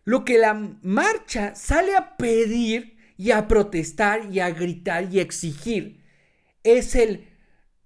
Lo 0.09 0.25
que 0.25 0.39
la 0.39 0.55
marcha 0.55 1.53
sale 1.53 1.95
a 1.95 2.17
pedir 2.17 2.97
y 3.15 3.29
a 3.29 3.47
protestar 3.47 4.33
y 4.33 4.39
a 4.39 4.49
gritar 4.49 5.13
y 5.13 5.19
a 5.19 5.21
exigir 5.21 6.03
es 6.63 6.95
el 6.95 7.27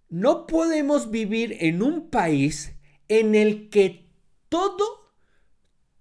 no 0.08 0.48
podemos 0.48 1.12
vivir 1.12 1.58
en 1.60 1.84
un 1.84 2.10
país 2.10 2.78
en 3.10 3.36
el 3.36 3.70
que 3.70 4.10
todo, 4.48 5.12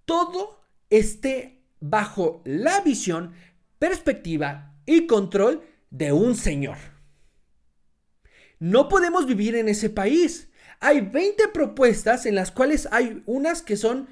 todo 0.05 0.61
esté 0.89 1.65
bajo 1.81 2.41
la 2.45 2.79
visión, 2.79 3.33
perspectiva 3.77 4.77
y 4.85 5.07
control 5.07 5.61
de 5.89 6.13
un 6.13 6.37
señor. 6.37 6.77
No 8.59 8.87
podemos 8.87 9.27
vivir 9.27 9.57
en 9.57 9.67
ese 9.67 9.89
país. 9.89 10.49
Hay 10.79 11.01
20 11.01 11.49
propuestas 11.49 12.25
en 12.25 12.35
las 12.35 12.49
cuales 12.49 12.87
hay 12.93 13.21
unas 13.25 13.61
que 13.61 13.75
son 13.75 14.07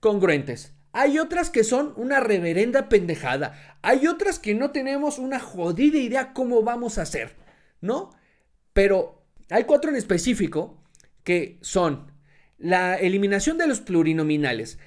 congruentes. 0.00 0.73
Hay 0.96 1.18
otras 1.18 1.50
que 1.50 1.64
son 1.64 1.92
una 1.96 2.20
reverenda 2.20 2.88
pendejada. 2.88 3.78
Hay 3.82 4.06
otras 4.06 4.38
que 4.38 4.54
no 4.54 4.70
tenemos 4.70 5.18
una 5.18 5.40
jodida 5.40 5.98
idea 5.98 6.32
cómo 6.32 6.62
vamos 6.62 6.98
a 6.98 7.02
hacer, 7.02 7.34
¿no? 7.80 8.10
Pero 8.72 9.26
hay 9.50 9.64
cuatro 9.64 9.90
en 9.90 9.96
específico 9.96 10.80
que 11.24 11.58
son 11.62 12.12
la 12.58 12.94
eliminación 12.94 13.58
de 13.58 13.66
los 13.66 13.80
plurinominales, 13.80 14.78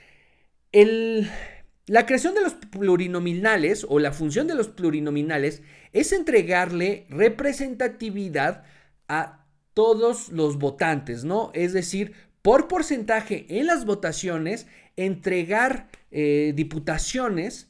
la 0.71 2.05
creación 2.05 2.35
de 2.35 2.41
los 2.41 2.53
plurinominales 2.53 3.85
o 3.87 3.99
la 3.99 4.13
función 4.13 4.47
de 4.47 4.55
los 4.55 4.69
plurinominales 4.69 5.61
es 5.91 6.13
entregarle 6.13 7.05
representatividad 7.09 8.63
a 9.09 9.45
todos 9.73 10.29
los 10.29 10.57
votantes, 10.57 11.25
¿no? 11.25 11.51
Es 11.53 11.73
decir, 11.73 12.13
por 12.41 12.69
porcentaje 12.69 13.45
en 13.49 13.67
las 13.67 13.85
votaciones, 13.85 14.67
entregar 14.97 15.89
eh, 16.11 16.53
diputaciones 16.55 17.69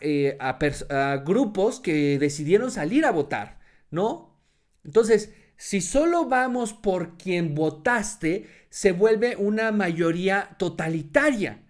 eh, 0.00 0.36
a, 0.40 0.58
a, 0.90 1.16
grupos 1.18 1.80
que 1.80 2.18
decidieron 2.18 2.70
salir 2.70 3.04
a 3.04 3.10
votar, 3.10 3.58
¿no? 3.90 4.38
Entonces, 4.84 5.32
si 5.56 5.80
solo 5.80 6.26
vamos 6.26 6.72
por 6.72 7.18
quien 7.18 7.56
votaste, 7.56 8.46
se 8.70 8.92
vuelve 8.92 9.34
una 9.36 9.72
mayoría 9.72 10.56
totalitaria. 10.58 11.64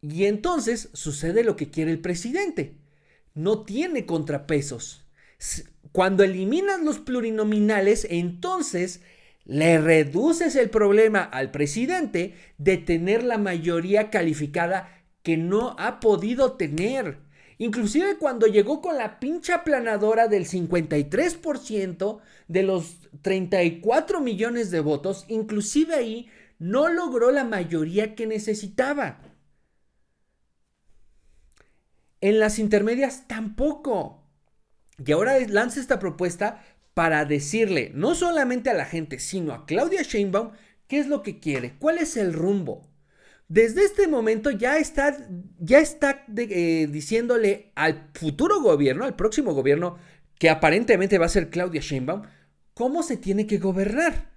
Y 0.00 0.24
entonces 0.24 0.88
sucede 0.94 1.44
lo 1.44 1.56
que 1.56 1.70
quiere 1.70 1.90
el 1.90 2.00
presidente. 2.00 2.78
No 3.34 3.64
tiene 3.64 4.06
contrapesos. 4.06 5.04
Cuando 5.92 6.24
eliminas 6.24 6.80
los 6.80 6.98
plurinominales, 6.98 8.06
entonces 8.08 9.02
le 9.46 9.78
reduces 9.78 10.56
el 10.56 10.70
problema 10.70 11.22
al 11.22 11.50
presidente 11.50 12.34
de 12.58 12.76
tener 12.76 13.22
la 13.22 13.38
mayoría 13.38 14.10
calificada 14.10 15.04
que 15.22 15.36
no 15.36 15.76
ha 15.78 16.00
podido 16.00 16.52
tener. 16.52 17.18
Inclusive 17.58 18.18
cuando 18.18 18.46
llegó 18.46 18.82
con 18.82 18.98
la 18.98 19.18
pincha 19.18 19.56
aplanadora 19.56 20.28
del 20.28 20.46
53% 20.46 22.20
de 22.48 22.62
los 22.62 22.98
34 23.22 24.20
millones 24.20 24.70
de 24.70 24.80
votos, 24.80 25.24
inclusive 25.28 25.94
ahí 25.94 26.28
no 26.58 26.88
logró 26.88 27.30
la 27.30 27.44
mayoría 27.44 28.14
que 28.14 28.26
necesitaba. 28.26 29.20
En 32.20 32.40
las 32.40 32.58
intermedias 32.58 33.26
tampoco. 33.26 34.22
Y 35.04 35.12
ahora 35.12 35.38
lanza 35.48 35.80
esta 35.80 35.98
propuesta 35.98 36.64
para 36.96 37.26
decirle 37.26 37.92
no 37.92 38.14
solamente 38.14 38.70
a 38.70 38.74
la 38.74 38.86
gente, 38.86 39.18
sino 39.18 39.52
a 39.52 39.66
Claudia 39.66 40.00
Sheinbaum 40.00 40.52
qué 40.86 40.98
es 40.98 41.08
lo 41.08 41.22
que 41.22 41.40
quiere, 41.40 41.74
cuál 41.78 41.98
es 41.98 42.16
el 42.16 42.32
rumbo. 42.32 42.88
Desde 43.48 43.84
este 43.84 44.08
momento 44.08 44.50
ya 44.50 44.78
está, 44.78 45.14
ya 45.58 45.78
está 45.78 46.24
eh, 46.38 46.88
diciéndole 46.90 47.70
al 47.74 48.08
futuro 48.14 48.62
gobierno, 48.62 49.04
al 49.04 49.14
próximo 49.14 49.52
gobierno, 49.52 49.98
que 50.38 50.48
aparentemente 50.48 51.18
va 51.18 51.26
a 51.26 51.28
ser 51.28 51.50
Claudia 51.50 51.82
Sheinbaum, 51.82 52.22
cómo 52.72 53.02
se 53.02 53.18
tiene 53.18 53.46
que 53.46 53.58
gobernar. 53.58 54.30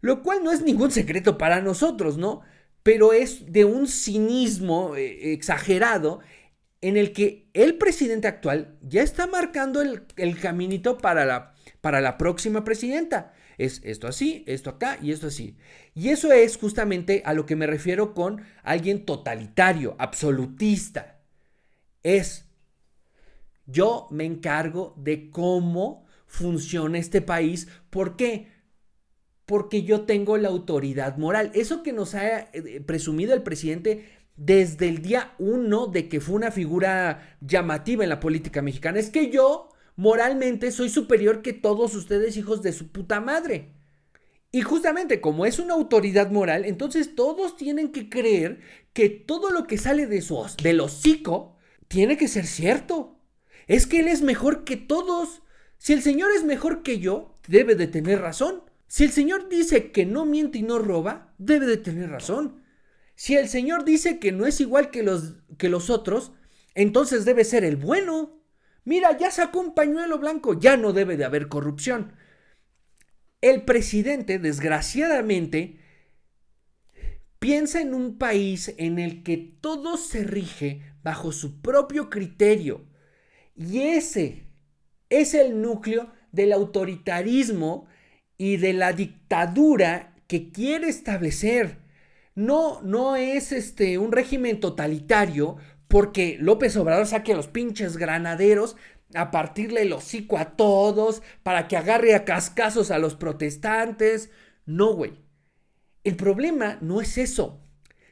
Lo 0.00 0.24
cual 0.24 0.42
no 0.42 0.50
es 0.50 0.62
ningún 0.62 0.90
secreto 0.90 1.38
para 1.38 1.62
nosotros, 1.62 2.18
¿no? 2.18 2.40
Pero 2.82 3.12
es 3.12 3.52
de 3.52 3.64
un 3.64 3.86
cinismo 3.86 4.96
eh, 4.96 5.32
exagerado 5.34 6.18
en 6.80 6.96
el 6.96 7.12
que 7.12 7.48
el 7.54 7.76
presidente 7.78 8.26
actual 8.26 8.76
ya 8.82 9.02
está 9.02 9.28
marcando 9.28 9.82
el, 9.82 10.40
caminito 10.40 10.98
para 10.98 11.24
la, 11.24 11.55
para 11.80 12.00
la 12.00 12.18
próxima 12.18 12.64
presidenta. 12.64 13.32
Es 13.58 13.80
esto 13.84 14.06
así, 14.06 14.44
esto 14.46 14.70
acá 14.70 14.98
y 15.00 15.12
esto 15.12 15.28
así. 15.28 15.56
Y 15.94 16.10
eso 16.10 16.32
es 16.32 16.56
justamente 16.56 17.22
a 17.24 17.32
lo 17.32 17.46
que 17.46 17.56
me 17.56 17.66
refiero 17.66 18.12
con 18.14 18.42
alguien 18.62 19.06
totalitario, 19.06 19.96
absolutista. 19.98 21.20
Es, 22.02 22.46
yo 23.66 24.08
me 24.10 24.24
encargo 24.24 24.94
de 24.96 25.30
cómo 25.30 26.06
funciona 26.26 26.98
este 26.98 27.22
país. 27.22 27.68
¿Por 27.88 28.16
qué? 28.16 28.48
Porque 29.46 29.84
yo 29.84 30.02
tengo 30.02 30.36
la 30.36 30.48
autoridad 30.48 31.16
moral. 31.16 31.50
Eso 31.54 31.82
que 31.82 31.92
nos 31.92 32.14
ha 32.14 32.40
eh, 32.52 32.82
presumido 32.84 33.32
el 33.32 33.42
presidente 33.42 34.04
desde 34.36 34.88
el 34.88 35.00
día 35.00 35.34
uno 35.38 35.86
de 35.86 36.08
que 36.08 36.20
fue 36.20 36.34
una 36.34 36.50
figura 36.50 37.38
llamativa 37.40 38.04
en 38.04 38.10
la 38.10 38.20
política 38.20 38.60
mexicana. 38.60 38.98
Es 38.98 39.08
que 39.08 39.30
yo 39.30 39.70
moralmente 39.96 40.70
soy 40.70 40.88
superior 40.88 41.42
que 41.42 41.52
todos 41.52 41.94
ustedes 41.94 42.36
hijos 42.36 42.62
de 42.62 42.72
su 42.72 42.92
puta 42.92 43.20
madre. 43.20 43.72
Y 44.52 44.62
justamente 44.62 45.20
como 45.20 45.44
es 45.44 45.58
una 45.58 45.74
autoridad 45.74 46.30
moral, 46.30 46.64
entonces 46.64 47.14
todos 47.14 47.56
tienen 47.56 47.90
que 47.90 48.08
creer 48.08 48.60
que 48.92 49.08
todo 49.10 49.50
lo 49.50 49.66
que 49.66 49.78
sale 49.78 50.06
de 50.06 50.22
su, 50.22 50.42
del 50.62 50.80
hocico 50.80 51.56
tiene 51.88 52.16
que 52.16 52.28
ser 52.28 52.46
cierto. 52.46 53.18
Es 53.66 53.86
que 53.86 54.00
Él 54.00 54.08
es 54.08 54.22
mejor 54.22 54.64
que 54.64 54.76
todos. 54.76 55.42
Si 55.78 55.92
el 55.92 56.02
Señor 56.02 56.30
es 56.32 56.44
mejor 56.44 56.82
que 56.82 57.00
yo, 57.00 57.34
debe 57.48 57.74
de 57.74 57.86
tener 57.86 58.20
razón. 58.20 58.62
Si 58.86 59.04
el 59.04 59.10
Señor 59.10 59.48
dice 59.48 59.90
que 59.90 60.06
no 60.06 60.24
miente 60.24 60.58
y 60.58 60.62
no 60.62 60.78
roba, 60.78 61.34
debe 61.38 61.66
de 61.66 61.76
tener 61.76 62.08
razón. 62.08 62.62
Si 63.14 63.34
el 63.34 63.48
Señor 63.48 63.84
dice 63.84 64.18
que 64.18 64.30
no 64.30 64.46
es 64.46 64.60
igual 64.60 64.90
que 64.90 65.02
los, 65.02 65.34
que 65.58 65.68
los 65.68 65.90
otros, 65.90 66.32
entonces 66.74 67.24
debe 67.24 67.44
ser 67.44 67.64
el 67.64 67.76
bueno. 67.76 68.40
Mira, 68.86 69.18
ya 69.18 69.32
sacó 69.32 69.58
un 69.58 69.74
pañuelo 69.74 70.18
blanco, 70.18 70.58
ya 70.58 70.76
no 70.76 70.92
debe 70.92 71.16
de 71.16 71.24
haber 71.24 71.48
corrupción. 71.48 72.12
El 73.40 73.64
presidente, 73.64 74.38
desgraciadamente, 74.38 75.80
piensa 77.40 77.80
en 77.80 77.94
un 77.94 78.16
país 78.16 78.72
en 78.78 79.00
el 79.00 79.24
que 79.24 79.36
todo 79.36 79.96
se 79.96 80.22
rige 80.22 80.82
bajo 81.02 81.32
su 81.32 81.60
propio 81.60 82.08
criterio. 82.08 82.86
Y 83.56 83.80
ese 83.80 84.46
es 85.10 85.34
el 85.34 85.60
núcleo 85.60 86.12
del 86.30 86.52
autoritarismo 86.52 87.88
y 88.38 88.56
de 88.56 88.72
la 88.72 88.92
dictadura 88.92 90.14
que 90.28 90.52
quiere 90.52 90.88
establecer 90.88 91.78
no, 92.36 92.82
no 92.82 93.16
es 93.16 93.50
este, 93.50 93.98
un 93.98 94.12
régimen 94.12 94.60
totalitario 94.60 95.56
porque 95.88 96.36
López 96.40 96.76
Obrador 96.76 97.06
saque 97.06 97.32
a 97.32 97.36
los 97.36 97.48
pinches 97.48 97.96
granaderos 97.96 98.76
a 99.14 99.30
partirle 99.30 99.82
el 99.82 99.92
hocico 99.92 100.36
a 100.36 100.56
todos, 100.56 101.22
para 101.42 101.68
que 101.68 101.76
agarre 101.76 102.14
a 102.14 102.24
cascazos 102.24 102.90
a 102.90 102.98
los 102.98 103.14
protestantes. 103.14 104.30
No, 104.64 104.94
güey. 104.94 105.20
El 106.04 106.16
problema 106.16 106.78
no 106.80 107.00
es 107.00 107.18
eso, 107.18 107.60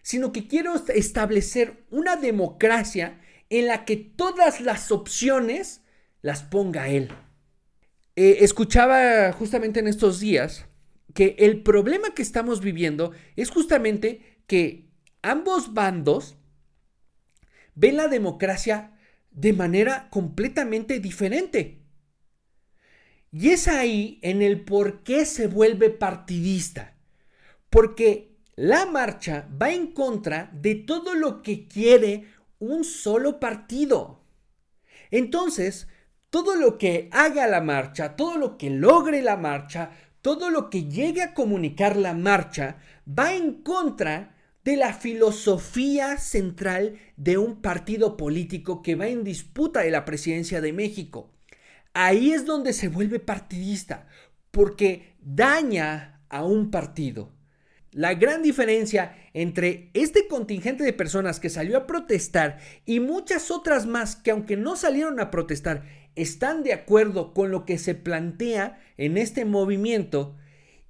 sino 0.02 0.32
que 0.32 0.46
quiero 0.46 0.74
establecer 0.88 1.84
una 1.90 2.16
democracia 2.16 3.20
en 3.50 3.66
la 3.66 3.84
que 3.84 3.96
todas 3.96 4.60
las 4.60 4.90
opciones 4.90 5.82
las 6.22 6.42
ponga 6.42 6.88
él. 6.88 7.10
Eh, 8.16 8.38
escuchaba 8.40 9.32
justamente 9.32 9.80
en 9.80 9.88
estos 9.88 10.20
días 10.20 10.66
que 11.14 11.36
el 11.38 11.62
problema 11.62 12.14
que 12.14 12.22
estamos 12.22 12.60
viviendo 12.60 13.12
es 13.36 13.50
justamente 13.50 14.40
que 14.46 14.88
ambos 15.22 15.74
bandos 15.74 16.36
ven 17.74 17.96
la 17.96 18.08
democracia 18.08 18.92
de 19.30 19.52
manera 19.52 20.08
completamente 20.10 21.00
diferente. 21.00 21.80
Y 23.32 23.50
es 23.50 23.66
ahí 23.66 24.20
en 24.22 24.42
el 24.42 24.64
por 24.64 25.02
qué 25.02 25.26
se 25.26 25.48
vuelve 25.48 25.90
partidista. 25.90 26.94
Porque 27.68 28.36
la 28.54 28.86
marcha 28.86 29.48
va 29.60 29.70
en 29.70 29.88
contra 29.88 30.50
de 30.52 30.76
todo 30.76 31.14
lo 31.14 31.42
que 31.42 31.66
quiere 31.66 32.28
un 32.60 32.84
solo 32.84 33.40
partido. 33.40 34.22
Entonces, 35.10 35.88
todo 36.30 36.54
lo 36.54 36.78
que 36.78 37.08
haga 37.12 37.46
la 37.46 37.60
marcha, 37.60 38.16
todo 38.16 38.38
lo 38.38 38.56
que 38.56 38.70
logre 38.70 39.22
la 39.22 39.36
marcha, 39.36 39.90
todo 40.22 40.50
lo 40.50 40.70
que 40.70 40.84
llegue 40.84 41.22
a 41.22 41.34
comunicar 41.34 41.96
la 41.96 42.14
marcha, 42.14 42.78
va 43.06 43.34
en 43.34 43.62
contra 43.62 44.33
de 44.64 44.76
la 44.76 44.94
filosofía 44.94 46.16
central 46.16 46.96
de 47.16 47.36
un 47.36 47.60
partido 47.60 48.16
político 48.16 48.82
que 48.82 48.94
va 48.94 49.08
en 49.08 49.22
disputa 49.22 49.80
de 49.80 49.90
la 49.90 50.04
presidencia 50.04 50.60
de 50.60 50.72
México. 50.72 51.30
Ahí 51.92 52.32
es 52.32 52.46
donde 52.46 52.72
se 52.72 52.88
vuelve 52.88 53.20
partidista, 53.20 54.08
porque 54.50 55.14
daña 55.20 56.22
a 56.28 56.44
un 56.44 56.70
partido. 56.70 57.32
La 57.92 58.14
gran 58.14 58.42
diferencia 58.42 59.16
entre 59.34 59.90
este 59.94 60.26
contingente 60.26 60.82
de 60.82 60.92
personas 60.92 61.38
que 61.38 61.50
salió 61.50 61.76
a 61.76 61.86
protestar 61.86 62.58
y 62.84 62.98
muchas 62.98 63.52
otras 63.52 63.86
más 63.86 64.16
que 64.16 64.32
aunque 64.32 64.56
no 64.56 64.74
salieron 64.74 65.20
a 65.20 65.30
protestar, 65.30 65.84
están 66.16 66.62
de 66.64 66.72
acuerdo 66.72 67.34
con 67.34 67.50
lo 67.50 67.64
que 67.64 67.78
se 67.78 67.94
plantea 67.94 68.80
en 68.96 69.16
este 69.16 69.44
movimiento 69.44 70.36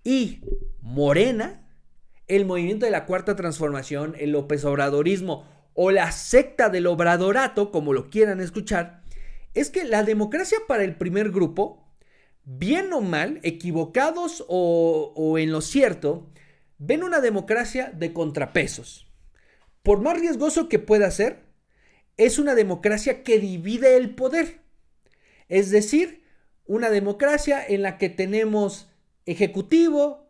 y 0.03 0.41
Morena 0.81 1.64
el 2.29 2.47
movimiento 2.47 2.87
de 2.87 2.93
la 2.93 3.07
cuarta 3.07 3.37
transformación, 3.37 4.15
el 4.19 4.31
López 4.31 4.65
Obradorismo 4.65 5.47
o 5.75 5.91
la 5.91 6.13
secta 6.13 6.69
del 6.69 6.87
obradorato, 6.87 7.71
como 7.71 7.93
lo 7.93 8.09
quieran 8.09 8.41
escuchar, 8.41 9.03
es 9.55 9.71
que 9.71 9.85
la 9.85 10.05
democracia 10.05 10.59
para 10.67 10.85
el 10.85 10.97
primer 10.97 11.31
grupo, 11.31 11.85
bien 12.45 12.93
o 12.93 13.01
mal, 13.01 13.41
equivocados 13.43 14.45
o, 14.49 15.13
o 15.17 15.39
en 15.39 15.51
lo 15.53 15.61
cierto, 15.61 16.31
ven 16.79 17.03
una 17.03 17.21
democracia 17.21 17.93
de 17.95 18.13
contrapesos. 18.13 19.09
Por 19.83 20.01
más 20.01 20.19
riesgoso 20.19 20.69
que 20.69 20.79
pueda 20.79 21.11
ser, 21.11 21.45
es 22.17 22.39
una 22.39 22.55
democracia 22.55 23.23
que 23.23 23.39
divide 23.39 23.97
el 23.97 24.15
poder. 24.15 24.61
Es 25.49 25.71
decir, 25.71 26.23
una 26.67 26.91
democracia 26.91 27.65
en 27.67 27.83
la 27.83 27.99
que 27.99 28.09
tenemos 28.09 28.89
ejecutivo, 29.27 30.24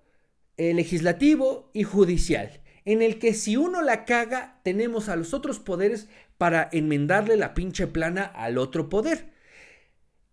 eh, 0.56 0.74
legislativo 0.74 1.70
y 1.72 1.82
judicial, 1.82 2.60
en 2.84 3.02
el 3.02 3.18
que 3.18 3.34
si 3.34 3.56
uno 3.56 3.82
la 3.82 4.04
caga, 4.04 4.60
tenemos 4.62 5.08
a 5.08 5.16
los 5.16 5.34
otros 5.34 5.58
poderes 5.58 6.08
para 6.38 6.68
enmendarle 6.72 7.36
la 7.36 7.54
pinche 7.54 7.86
plana 7.86 8.24
al 8.24 8.58
otro 8.58 8.88
poder. 8.88 9.32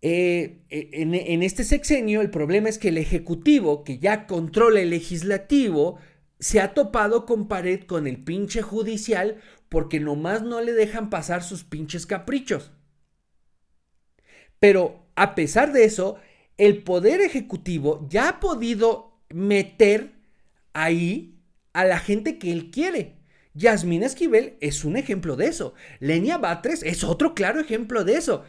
Eh, 0.00 0.62
eh, 0.68 0.90
en, 0.92 1.14
en 1.14 1.42
este 1.42 1.64
sexenio 1.64 2.20
el 2.20 2.30
problema 2.30 2.68
es 2.68 2.78
que 2.78 2.88
el 2.88 2.98
Ejecutivo, 2.98 3.84
que 3.84 3.98
ya 3.98 4.26
controla 4.26 4.80
el 4.80 4.90
legislativo, 4.90 5.98
se 6.40 6.60
ha 6.60 6.74
topado 6.74 7.24
con 7.24 7.46
pared 7.46 7.84
con 7.84 8.08
el 8.08 8.22
pinche 8.22 8.62
judicial 8.62 9.40
porque 9.68 10.00
nomás 10.00 10.42
no 10.42 10.60
le 10.60 10.72
dejan 10.72 11.08
pasar 11.08 11.42
sus 11.42 11.64
pinches 11.64 12.04
caprichos. 12.04 12.72
Pero 14.58 15.06
a 15.14 15.34
pesar 15.34 15.72
de 15.72 15.84
eso, 15.84 16.18
el 16.56 16.82
poder 16.82 17.20
ejecutivo 17.20 18.06
ya 18.08 18.28
ha 18.28 18.40
podido 18.40 19.11
meter 19.34 20.12
ahí 20.72 21.38
a 21.72 21.84
la 21.84 21.98
gente 21.98 22.38
que 22.38 22.52
él 22.52 22.70
quiere. 22.70 23.16
Yasmín 23.54 24.02
Esquivel 24.02 24.56
es 24.60 24.84
un 24.84 24.96
ejemplo 24.96 25.36
de 25.36 25.46
eso. 25.46 25.74
Lenia 26.00 26.38
Batres 26.38 26.82
es 26.82 27.04
otro 27.04 27.34
claro 27.34 27.60
ejemplo 27.60 28.04
de 28.04 28.16
eso. 28.16 28.44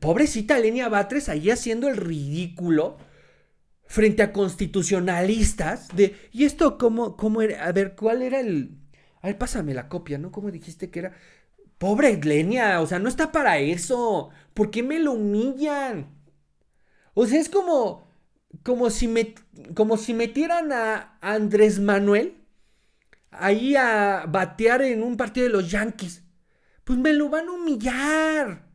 Pobrecita 0.00 0.58
Lenia 0.58 0.88
Batres 0.88 1.28
ahí 1.28 1.50
haciendo 1.50 1.88
el 1.88 1.96
ridículo 1.96 2.98
frente 3.86 4.22
a 4.22 4.32
constitucionalistas 4.32 5.88
de 5.94 6.16
¿y 6.32 6.44
esto 6.44 6.78
cómo, 6.78 7.16
cómo 7.16 7.42
era? 7.42 7.64
A 7.66 7.72
ver, 7.72 7.94
¿cuál 7.96 8.22
era 8.22 8.40
el 8.40 8.78
A 9.22 9.28
ver, 9.28 9.38
pásame 9.38 9.74
la 9.74 9.88
copia, 9.88 10.18
¿no? 10.18 10.30
¿Cómo 10.32 10.50
dijiste 10.50 10.90
que 10.90 11.00
era? 11.00 11.12
Pobre 11.78 12.16
Lenia, 12.22 12.80
o 12.80 12.86
sea, 12.86 12.98
no 12.98 13.08
está 13.08 13.32
para 13.32 13.58
eso. 13.58 14.30
¿Por 14.54 14.70
qué 14.70 14.82
me 14.82 14.98
lo 14.98 15.12
humillan? 15.12 16.08
O 17.14 17.26
sea, 17.26 17.40
es 17.40 17.48
como 17.48 18.05
como 18.62 18.90
si, 18.90 19.34
como 19.74 19.96
si 19.96 20.14
metieran 20.14 20.72
a 20.72 21.18
Andrés 21.20 21.80
Manuel 21.80 22.34
ahí 23.30 23.76
a 23.76 24.24
batear 24.28 24.82
en 24.82 25.02
un 25.02 25.16
partido 25.16 25.46
de 25.46 25.52
los 25.52 25.70
Yankees. 25.70 26.22
Pues 26.84 26.98
me 26.98 27.12
lo 27.12 27.28
van 27.28 27.48
a 27.48 27.52
humillar. 27.52 28.66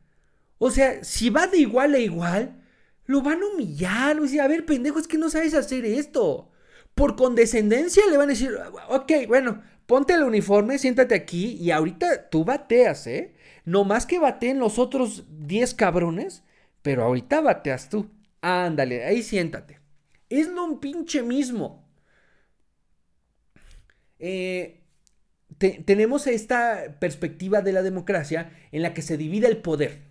O 0.58 0.70
sea, 0.70 1.04
si 1.04 1.30
va 1.30 1.48
de 1.48 1.58
igual 1.58 1.96
a 1.96 2.00
igual, 2.00 2.62
lo 3.06 3.22
van 3.22 3.42
a 3.42 3.48
humillar. 3.48 4.20
O 4.20 4.28
sea, 4.28 4.46
a 4.46 4.48
ver, 4.48 4.66
pendejo, 4.66 5.00
es 5.00 5.08
que 5.08 5.18
no 5.18 5.30
sabes 5.30 5.54
hacer 5.54 5.86
esto. 5.86 6.52
Por 6.96 7.16
condescendencia 7.16 8.04
le 8.10 8.18
van 8.18 8.30
a 8.30 8.34
decir, 8.34 8.52
ok, 8.90 9.12
bueno, 9.28 9.62
ponte 9.86 10.14
el 10.14 10.24
uniforme, 10.24 10.78
siéntate 10.78 11.16
aquí 11.16 11.54
y 11.60 11.72
ahorita 11.72 12.30
tú 12.30 12.44
bateas, 12.46 13.08
¿eh? 13.08 13.34
No 13.66 13.86
más 13.86 14.06
que 14.06 14.20
bateen 14.20 14.60
los 14.60 14.78
otros 14.80 15.26
10 15.30 15.74
cabrones, 15.76 16.44
pero 16.82 17.04
ahorita 17.04 17.42
bateas 17.42 17.90
tú. 17.90 18.10
Ándale, 18.42 19.06
ahí 19.06 19.22
siéntate. 19.22 19.80
Es 20.30 20.48
lo 20.48 20.64
un 20.64 20.80
pinche 20.80 21.24
mismo. 21.24 21.88
Eh, 24.20 24.82
tenemos 25.86 26.28
esta 26.28 26.98
perspectiva 27.00 27.62
de 27.62 27.74
la 27.74 27.84
democracia 27.84 28.52
en 28.72 28.82
la 28.82 28.94
que 28.94 29.02
se 29.02 29.18
divide 29.18 29.48
el 29.48 29.58
poder. 29.58 30.10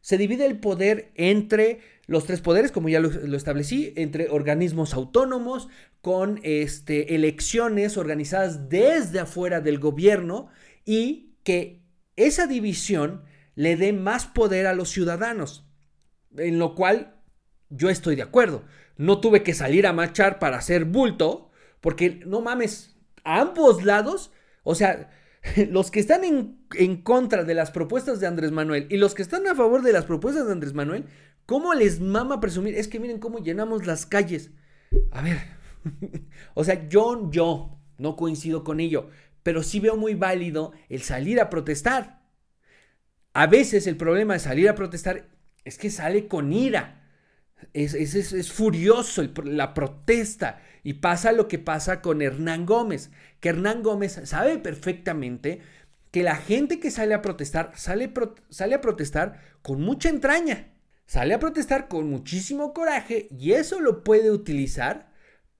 Se 0.00 0.16
divide 0.16 0.46
el 0.46 0.58
poder 0.58 1.12
entre 1.14 1.80
los 2.06 2.24
tres 2.24 2.40
poderes, 2.40 2.72
como 2.72 2.88
ya 2.88 2.98
lo, 3.00 3.36
establecí, 3.36 3.92
entre 3.96 4.30
organismos 4.30 4.94
autónomos, 4.94 5.68
con 6.00 6.40
este, 6.42 7.14
elecciones 7.14 7.96
organizadas 7.96 8.68
desde 8.68 9.20
afuera 9.20 9.60
del 9.60 9.78
gobierno 9.78 10.48
y 10.84 11.34
que 11.44 11.82
esa 12.16 12.46
división 12.46 13.22
le 13.54 13.76
dé 13.76 13.92
más 13.92 14.26
poder 14.26 14.66
a 14.66 14.74
los 14.74 14.88
ciudadanos, 14.88 15.66
en 16.36 16.58
lo 16.58 16.74
cual 16.74 17.19
yo 17.70 17.88
estoy 17.88 18.16
de 18.16 18.22
acuerdo. 18.22 18.64
No 18.96 19.20
tuve 19.20 19.42
que 19.42 19.54
salir 19.54 19.86
a 19.86 19.92
marchar 19.92 20.38
para 20.38 20.58
hacer 20.58 20.84
bulto, 20.84 21.50
porque 21.80 22.20
no 22.26 22.40
mames, 22.40 22.96
a 23.24 23.40
ambos 23.40 23.84
lados, 23.84 24.32
o 24.62 24.74
sea, 24.74 25.10
los 25.70 25.90
que 25.90 26.00
están 26.00 26.22
en, 26.24 26.96
contra 27.02 27.44
de 27.44 27.54
las 27.54 27.70
propuestas 27.70 28.20
de 28.20 28.26
Andrés 28.26 28.52
Manuel 28.52 28.86
y 28.90 28.96
los 28.96 29.14
que 29.14 29.22
están 29.22 29.46
a 29.46 29.54
favor 29.54 29.82
de 29.82 29.92
las 29.92 30.04
propuestas 30.04 30.46
de 30.46 30.52
Andrés 30.52 30.74
Manuel, 30.74 31.06
¿cómo 31.46 31.74
les 31.74 32.00
mama 32.00 32.40
presumir? 32.40 32.74
Es 32.74 32.88
que 32.88 33.00
miren 33.00 33.18
cómo 33.18 33.38
llenamos 33.38 33.86
las 33.86 34.06
calles. 34.06 34.50
A 35.10 35.22
ver, 35.22 35.38
o 36.54 36.64
sea, 36.64 36.88
yo, 36.88 37.30
yo 37.30 37.78
no 37.98 38.16
coincido 38.16 38.64
con 38.64 38.80
ello, 38.80 39.08
pero 39.42 39.62
sí 39.62 39.80
veo 39.80 39.96
muy 39.96 40.14
válido 40.14 40.72
el 40.88 41.02
salir 41.02 41.40
a 41.40 41.50
protestar. 41.50 42.20
A 43.32 43.46
veces 43.46 43.86
el 43.86 43.96
problema 43.96 44.34
de 44.34 44.40
salir 44.40 44.68
a 44.68 44.74
protestar 44.74 45.28
es 45.64 45.78
que 45.78 45.90
sale 45.90 46.26
con 46.26 46.52
ira. 46.52 46.99
Es, 47.72 47.94
es, 47.94 48.52
furioso 48.52 49.22
la 49.44 49.74
protesta. 49.74 50.60
Y 50.82 50.94
pasa 50.94 51.32
lo 51.32 51.48
que 51.48 51.58
pasa 51.58 52.00
con 52.00 52.22
Hernán 52.22 52.66
Gómez, 52.66 53.10
que 53.40 53.50
Hernán 53.50 53.82
Gómez 53.82 54.20
sabe 54.24 54.58
perfectamente 54.58 55.60
que 56.10 56.22
la 56.22 56.36
gente 56.36 56.80
que 56.80 56.90
sale 56.90 57.14
a 57.14 57.22
protestar 57.22 57.72
sale, 57.76 58.12
sale 58.48 58.74
a 58.74 58.80
protestar 58.80 59.40
con 59.62 59.80
mucha 59.80 60.08
entraña, 60.08 60.72
sale 61.06 61.34
a 61.34 61.38
protestar 61.38 61.88
con 61.88 62.08
muchísimo 62.08 62.72
coraje 62.72 63.28
y 63.30 63.52
eso 63.52 63.80
lo 63.80 64.02
puede 64.02 64.30
utilizar 64.30 65.10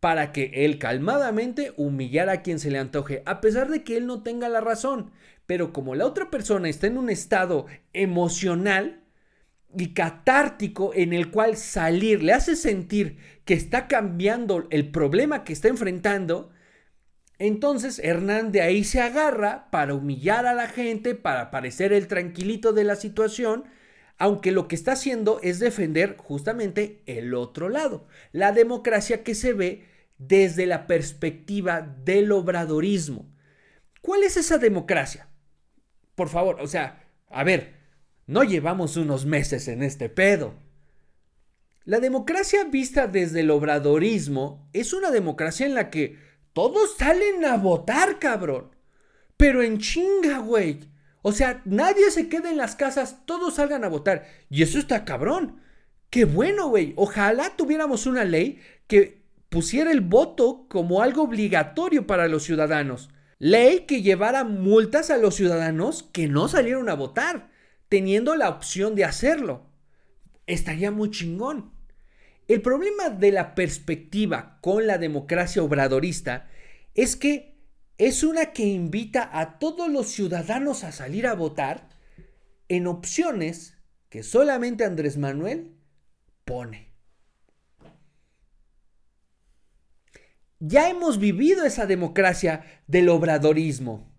para 0.01 0.33
que 0.33 0.51
él 0.65 0.79
calmadamente 0.79 1.75
humillara 1.77 2.33
a 2.33 2.43
quien 2.43 2.59
se 2.59 2.71
le 2.71 2.79
antoje, 2.79 3.23
a 3.27 3.41
pesar 3.41 3.71
de 3.71 3.85
que 3.85 3.99
él 3.99 4.07
no 4.07 4.23
tenga 4.23 4.49
la 4.49 4.61
razón. 4.61 5.13
Pero 5.47 5.73
como 5.73 5.95
la 5.95 6.07
otra 6.07 6.31
persona 6.31 6.69
está 6.69 6.87
en 6.87 6.97
un 6.97 7.11
estado 7.11 7.67
emocional, 7.93 9.03
y 9.77 9.95
catártico 9.95 10.93
en 10.95 11.13
el 11.13 11.31
cual 11.31 11.57
salir 11.57 12.23
le 12.23 12.33
hace 12.33 12.57
sentir 12.57 13.19
que 13.45 13.55
está 13.55 13.89
cambiando 13.89 14.67
el 14.71 14.91
problema 14.91 15.45
que 15.45 15.53
está 15.53 15.69
enfrentando, 15.69 16.51
Entonces 17.41 17.99
Hernán 18.01 18.53
de 18.53 18.61
ahí 18.61 18.85
se 18.85 19.01
agarra 19.01 19.71
para 19.71 19.95
humillar 19.95 20.45
a 20.45 20.53
la 20.53 20.69
gente, 20.69 21.15
para 21.15 21.51
parecer 21.51 21.93
el 21.95 22.07
tranquilito 22.07 22.75
de 22.75 22.85
la 22.85 22.97
situación, 22.97 23.65
aunque 24.19 24.53
lo 24.53 24.69
que 24.69 24.75
está 24.75 24.93
haciendo 24.93 25.41
es 25.43 25.59
defender 25.59 26.17
justamente 26.19 27.03
el 27.07 27.33
otro 27.33 27.71
lado, 27.71 28.07
la 28.33 28.53
democracia 28.53 29.25
que 29.25 29.35
se 29.35 29.55
ve 29.55 29.87
desde 30.19 30.67
la 30.67 30.87
perspectiva 30.87 31.81
del 31.81 32.31
obradorismo. 32.33 33.33
¿Cuál 34.03 34.23
es 34.25 34.37
esa 34.37 34.59
democracia? 34.59 35.29
Por 36.15 36.29
favor, 36.29 36.59
o 36.61 36.67
sea, 36.67 37.07
a 37.31 37.43
ver, 37.43 37.80
no 38.31 38.45
llevamos 38.45 38.97
unos 38.97 39.27
meses 39.27 39.67
en 39.67 39.83
este 39.83 40.09
pedo. 40.09 40.55
La 41.85 41.99
democracia 41.99 42.63
vista 42.63 43.09
desde 43.09 43.41
el 43.41 43.51
obradorismo 43.51 44.69
es 44.73 44.93
una 44.93 45.11
democracia 45.11 45.67
en 45.67 45.75
la 45.75 45.91
que 45.91 46.17
todos 46.53 46.97
salen 46.97 47.45
a 47.45 47.57
votar, 47.57 48.21
cabrón. 48.21 48.71
Pero 49.37 49.63
en 49.63 49.79
chinga, 49.79 50.39
güey. 50.39 50.79
O 51.23 51.33
sea, 51.33 51.61
nadie 51.65 52.09
se 52.13 52.29
quede 52.29 52.51
en 52.51 52.57
las 52.57 52.77
casas, 52.77 53.27
todos 53.27 53.55
salgan 53.55 53.83
a 53.83 53.89
votar. 53.89 54.29
Y 54.49 54.63
eso 54.63 54.79
está 54.79 55.05
cabrón. 55.05 55.61
Qué 56.09 56.25
bueno, 56.25 56.69
güey. 56.69 56.93
Ojalá 56.95 57.57
tuviéramos 57.57 58.07
una 58.07 58.25
ley 58.25 58.61
que 58.87 59.25
pusiera 59.49 59.91
el 59.91 60.03
voto 60.03 60.67
como 60.69 61.03
algo 61.03 61.25
obligatorio 61.25 62.07
para 62.07 62.29
los 62.29 62.45
ciudadanos. 62.45 63.11
Ley 63.41 63.87
que 63.87 64.03
llevara 64.03 64.45
multas 64.45 65.11
a 65.11 65.17
los 65.17 65.35
ciudadanos 65.35 66.05
que 66.13 66.29
no 66.29 66.47
salieron 66.47 66.89
a 66.89 66.95
votar, 66.95 67.51
teniendo 67.91 68.37
la 68.37 68.49
opción 68.49 68.95
de 68.95 69.05
hacerlo. 69.05 69.67
Estaría 70.47 70.91
muy 70.91 71.11
chingón. 71.11 71.73
El 72.49 72.63
problema 72.63 73.11
de 73.11 73.33
la 73.33 73.55
perspectiva 73.55 74.59
con 74.63 74.87
la 74.87 74.97
democracia 74.97 75.63
obradorista 75.63 76.49
es 76.95 77.17
que 77.17 77.59
es 77.99 78.25
una 78.25 78.53
que 78.53 78.65
invita 78.65 79.29
a 79.39 79.59
todos 79.59 79.91
los 79.91 80.07
ciudadanos 80.09 80.85
a 80.85 80.93
salir 80.93 81.27
a 81.27 81.35
votar 81.35 81.91
en 82.69 82.87
opciones 82.87 83.77
que 84.09 84.23
solamente 84.23 84.85
Andrés 84.85 85.19
Manuel 85.19 85.77
pone. 86.45 86.95
Ya 90.61 90.89
hemos 90.89 91.19
vivido 91.19 91.65
esa 91.65 91.87
democracia 91.87 92.65
del 92.87 93.09
obradorismo. 93.09 94.10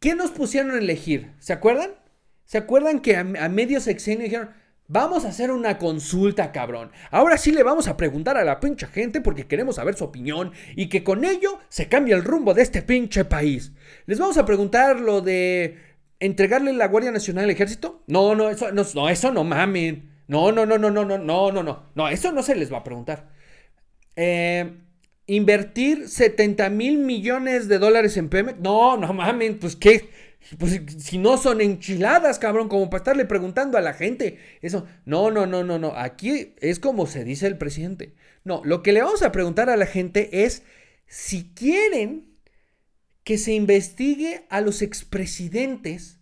¿Qué 0.00 0.14
nos 0.14 0.30
pusieron 0.30 0.72
a 0.72 0.78
elegir? 0.78 1.32
¿Se 1.38 1.52
acuerdan? 1.52 1.90
¿Se 2.44 2.58
acuerdan 2.58 3.00
que 3.00 3.16
a, 3.16 3.24
medio 3.24 3.80
sexenio 3.80 4.24
dijeron, 4.24 4.50
Vamos 4.88 5.24
a 5.24 5.30
hacer 5.30 5.50
una 5.50 5.78
consulta, 5.78 6.52
cabrón. 6.52 6.92
Ahora 7.10 7.38
sí 7.38 7.50
le 7.50 7.64
vamos 7.64 7.88
a 7.88 7.96
preguntar 7.96 8.36
a 8.36 8.44
la 8.44 8.60
pinche 8.60 8.86
gente 8.86 9.20
porque 9.20 9.48
queremos 9.48 9.76
saber 9.76 9.96
su 9.96 10.04
opinión 10.04 10.52
y 10.76 10.88
que 10.88 11.02
con 11.02 11.24
ello 11.24 11.58
se 11.68 11.88
cambie 11.88 12.14
el 12.14 12.22
rumbo 12.22 12.54
de 12.54 12.62
este 12.62 12.82
pinche 12.82 13.24
país. 13.24 13.72
Les 14.06 14.20
vamos 14.20 14.38
a 14.38 14.46
preguntar 14.46 15.00
lo 15.00 15.22
de 15.22 15.76
entregarle 16.20 16.72
la 16.72 16.86
Guardia 16.86 17.10
Nacional 17.10 17.44
al 17.44 17.50
ejército. 17.50 18.04
No, 18.06 18.36
no, 18.36 18.48
eso 18.48 18.70
no, 18.70 19.08
eso 19.08 19.32
no 19.32 19.42
mamen. 19.42 20.12
No, 20.28 20.52
no, 20.52 20.64
no, 20.66 20.78
no, 20.78 20.90
no, 20.90 21.04
no, 21.04 21.18
no, 21.18 21.50
no, 21.50 21.62
no. 21.64 21.90
No, 21.96 22.08
eso 22.08 22.30
no 22.30 22.44
se 22.44 22.54
les 22.54 22.72
va 22.72 22.78
a 22.78 22.84
preguntar. 22.84 23.30
Eh, 24.14 24.72
invertir 25.26 26.08
70 26.08 26.70
mil 26.70 26.98
millones 26.98 27.68
de 27.68 27.78
dólares 27.78 28.16
en 28.16 28.28
Pemex. 28.28 28.58
No, 28.60 28.96
no 28.96 29.12
mamen, 29.12 29.58
pues 29.58 29.76
qué. 29.76 30.08
Pues 30.58 30.80
si 30.98 31.18
no 31.18 31.38
son 31.38 31.60
enchiladas, 31.60 32.38
cabrón, 32.38 32.68
como 32.68 32.88
para 32.88 32.98
estarle 32.98 33.24
preguntando 33.24 33.78
a 33.78 33.80
la 33.80 33.94
gente. 33.94 34.38
Eso, 34.62 34.86
no, 35.04 35.30
no, 35.30 35.46
no, 35.46 35.64
no, 35.64 35.78
no. 35.78 35.92
Aquí 35.96 36.54
es 36.60 36.78
como 36.78 37.06
se 37.06 37.24
dice 37.24 37.46
el 37.46 37.58
presidente. 37.58 38.14
No, 38.44 38.62
lo 38.64 38.82
que 38.82 38.92
le 38.92 39.02
vamos 39.02 39.22
a 39.22 39.32
preguntar 39.32 39.70
a 39.70 39.76
la 39.76 39.86
gente 39.86 40.44
es 40.44 40.62
si 41.06 41.52
quieren 41.54 42.36
que 43.24 43.38
se 43.38 43.52
investigue 43.52 44.46
a 44.50 44.60
los 44.60 44.82
expresidentes 44.82 46.20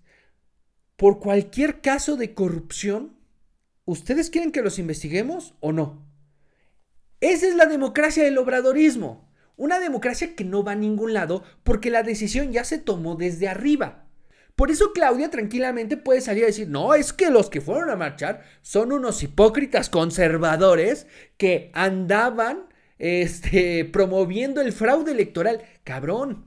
por 0.96 1.20
cualquier 1.20 1.82
caso 1.82 2.16
de 2.16 2.32
corrupción. 2.32 3.18
¿Ustedes 3.84 4.30
quieren 4.30 4.52
que 4.52 4.62
los 4.62 4.78
investiguemos 4.78 5.54
o 5.60 5.72
no? 5.72 6.02
Esa 7.24 7.48
es 7.48 7.54
la 7.54 7.64
democracia 7.64 8.22
del 8.22 8.36
obradorismo. 8.36 9.26
Una 9.56 9.80
democracia 9.80 10.36
que 10.36 10.44
no 10.44 10.62
va 10.62 10.72
a 10.72 10.76
ningún 10.76 11.14
lado 11.14 11.42
porque 11.62 11.90
la 11.90 12.02
decisión 12.02 12.52
ya 12.52 12.64
se 12.64 12.76
tomó 12.76 13.14
desde 13.16 13.48
arriba. 13.48 14.04
Por 14.54 14.70
eso 14.70 14.92
Claudia 14.92 15.30
tranquilamente 15.30 15.96
puede 15.96 16.20
salir 16.20 16.44
a 16.44 16.48
decir, 16.48 16.68
no, 16.68 16.92
es 16.92 17.14
que 17.14 17.30
los 17.30 17.48
que 17.48 17.62
fueron 17.62 17.88
a 17.88 17.96
marchar 17.96 18.44
son 18.60 18.92
unos 18.92 19.22
hipócritas 19.22 19.88
conservadores 19.88 21.06
que 21.38 21.70
andaban 21.72 22.66
este, 22.98 23.86
promoviendo 23.86 24.60
el 24.60 24.72
fraude 24.72 25.12
electoral. 25.12 25.62
Cabrón. 25.82 26.44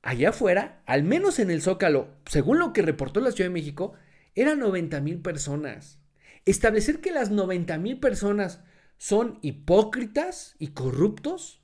Allá 0.00 0.28
afuera, 0.28 0.80
al 0.86 1.02
menos 1.02 1.40
en 1.40 1.50
el 1.50 1.60
Zócalo, 1.60 2.06
según 2.26 2.60
lo 2.60 2.72
que 2.72 2.82
reportó 2.82 3.18
la 3.18 3.32
Ciudad 3.32 3.50
de 3.50 3.54
México, 3.54 3.94
eran 4.36 4.60
90 4.60 5.00
mil 5.00 5.18
personas. 5.18 5.98
Establecer 6.44 7.00
que 7.00 7.10
las 7.10 7.32
90 7.32 7.78
mil 7.78 7.98
personas 7.98 8.60
son 9.00 9.38
hipócritas 9.40 10.56
y 10.58 10.68
corruptos 10.68 11.60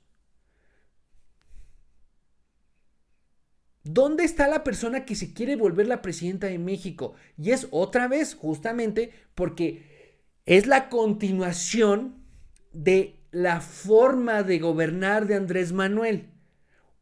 ¿Dónde 3.83 4.23
está 4.23 4.47
la 4.47 4.63
persona 4.63 5.05
que 5.05 5.15
se 5.15 5.33
quiere 5.33 5.55
volver 5.55 5.87
la 5.87 6.01
presidenta 6.01 6.47
de 6.47 6.57
México? 6.57 7.13
Y 7.37 7.51
es 7.51 7.67
otra 7.71 8.07
vez 8.07 8.35
justamente 8.35 9.11
porque 9.33 10.19
es 10.45 10.67
la 10.67 10.89
continuación 10.89 12.25
de 12.73 13.21
la 13.31 13.61
forma 13.61 14.43
de 14.43 14.59
gobernar 14.59 15.25
de 15.27 15.35
Andrés 15.35 15.71
Manuel. 15.71 16.31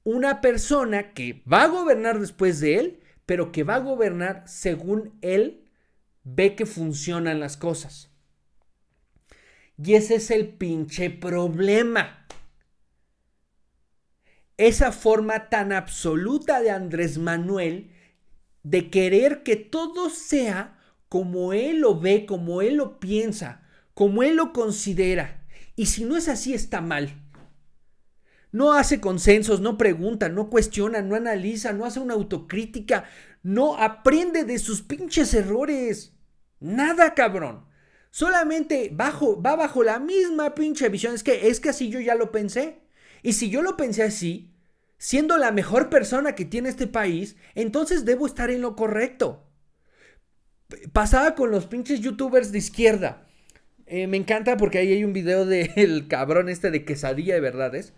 Una 0.04 0.42
persona 0.42 1.14
que 1.14 1.42
va 1.52 1.64
a 1.64 1.68
gobernar 1.70 2.20
después 2.20 2.60
de 2.60 2.78
él, 2.78 3.00
pero 3.26 3.52
que 3.52 3.64
va 3.64 3.76
a 3.76 3.80
gobernar 3.80 4.44
según 4.46 5.18
él 5.22 5.66
ve 6.24 6.56
que 6.56 6.68
funcionan 6.68 7.40
las 7.40 7.58
cosas. 7.58 8.15
Y 9.78 9.96
ese 9.96 10.16
es 10.16 10.32
el 10.32 10.50
pinche 10.50 11.10
problema 11.10 12.26
esa 14.58 14.92
forma 14.92 15.50
tan 15.50 15.72
absoluta 15.74 16.62
de 16.62 16.72
Andrés 16.72 17.18
Manuel 17.18 17.92
de 18.64 18.90
querer 18.90 19.44
que 19.44 19.56
todo 19.56 20.10
sea 20.10 20.80
como 21.10 21.54
él 21.54 21.80
lo 21.80 22.00
ve, 22.00 22.26
como 22.26 22.62
él 22.62 22.76
lo 22.76 23.00
piensa, 23.00 23.64
como 23.94 24.24
él 24.24 24.36
lo 24.36 24.54
considera. 24.54 25.46
Y 25.76 25.88
si 25.88 26.06
no 26.06 26.16
es 26.16 26.30
así, 26.30 26.54
está 26.54 26.82
mal. 26.82 27.22
No 28.52 28.74
hace 28.74 29.02
consensos, 29.02 29.60
no 29.60 29.78
pregunta, 29.78 30.30
no 30.30 30.50
cuestiona, 30.50 31.02
no 31.02 31.16
analiza, 31.16 31.74
no 31.74 31.86
hace 31.86 32.00
una 32.00 32.14
autocrítica, 32.14 33.04
no 33.44 33.78
aprende 33.78 34.46
de 34.46 34.58
sus 34.58 34.82
pinches 34.82 35.34
errores. 35.34 36.14
Nada, 36.62 37.14
cabrón. 37.14 37.66
Solamente 38.16 38.92
bajo, 38.94 39.42
va 39.42 39.58
bajo 39.58 39.84
la 39.84 40.00
misma 40.00 40.56
pinche 40.56 40.88
visión. 40.88 41.14
Es 41.14 41.22
que, 41.22 41.50
es 41.50 41.60
que 41.60 41.68
así 41.68 41.90
yo 41.90 42.00
ya 42.00 42.16
lo 42.16 42.32
pensé. 42.32 42.78
Y 43.24 43.34
si 43.34 43.50
yo 43.50 43.62
lo 43.62 43.76
pensé 43.76 44.04
así, 44.04 44.54
siendo 44.98 45.38
la 45.38 45.52
mejor 45.52 45.90
persona 45.90 46.34
que 46.34 46.46
tiene 46.46 46.70
este 46.70 46.88
país, 46.88 47.36
entonces 47.56 48.06
debo 48.06 48.26
estar 48.26 48.52
en 48.52 48.62
lo 48.62 48.78
correcto. 48.78 49.44
Pasaba 50.94 51.36
con 51.36 51.52
los 51.52 51.66
pinches 51.66 52.00
youtubers 52.00 52.54
de 52.54 52.60
izquierda. 52.60 53.28
Eh, 53.86 54.08
me 54.08 54.16
encanta 54.16 54.56
porque 54.56 54.78
ahí 54.78 54.94
hay 54.94 55.04
un 55.04 55.12
video 55.12 55.46
del 55.46 56.08
cabrón 56.08 56.48
este 56.48 56.72
de 56.72 56.86
quesadilla 56.86 57.34
de 57.34 57.42
verdades. 57.42 57.92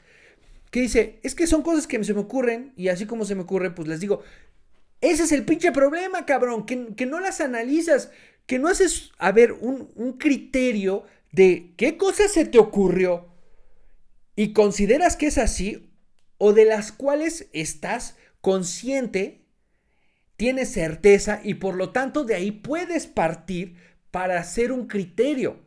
Que 0.72 0.82
dice, 0.82 1.20
es 1.22 1.36
que 1.36 1.46
son 1.46 1.62
cosas 1.62 1.86
que 1.86 2.04
se 2.04 2.16
me 2.16 2.22
ocurren 2.22 2.74
y 2.76 2.88
así 2.88 3.06
como 3.06 3.24
se 3.24 3.36
me 3.36 3.44
ocurre, 3.44 3.70
pues 3.70 3.88
les 3.88 4.00
digo, 4.00 4.24
ese 5.00 5.26
es 5.26 5.32
el 5.32 5.46
pinche 5.46 5.72
problema, 5.72 6.26
cabrón, 6.26 6.66
que, 6.66 6.96
que 6.96 7.06
no 7.06 7.20
las 7.20 7.40
analizas, 7.40 8.10
que 8.48 8.58
no 8.58 8.70
haces, 8.70 9.12
a 9.20 9.32
ver, 9.32 9.52
un, 9.52 9.92
un 9.96 10.14
criterio 10.14 11.04
de 11.32 11.74
qué 11.78 11.98
cosa 11.98 12.28
se 12.28 12.46
te 12.46 12.58
ocurrió 12.58 13.28
y 14.36 14.54
consideras 14.54 15.16
que 15.16 15.28
es 15.28 15.38
así 15.38 15.92
o 16.38 16.54
de 16.54 16.66
las 16.66 16.92
cuales 16.92 17.50
estás 17.54 18.16
consciente, 18.42 19.46
tienes 20.38 20.72
certeza 20.72 21.42
y 21.44 21.56
por 21.56 21.76
lo 21.76 21.92
tanto 21.92 22.24
de 22.24 22.36
ahí 22.36 22.52
puedes 22.52 23.08
partir 23.08 23.76
para 24.12 24.40
hacer 24.40 24.72
un 24.72 24.88
criterio, 24.88 25.60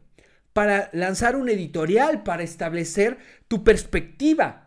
para 0.52 0.88
lanzar 0.92 1.36
un 1.36 1.48
editorial, 1.48 2.22
para 2.22 2.42
establecer 2.42 3.18
tu 3.48 3.62
perspectiva. 3.64 4.66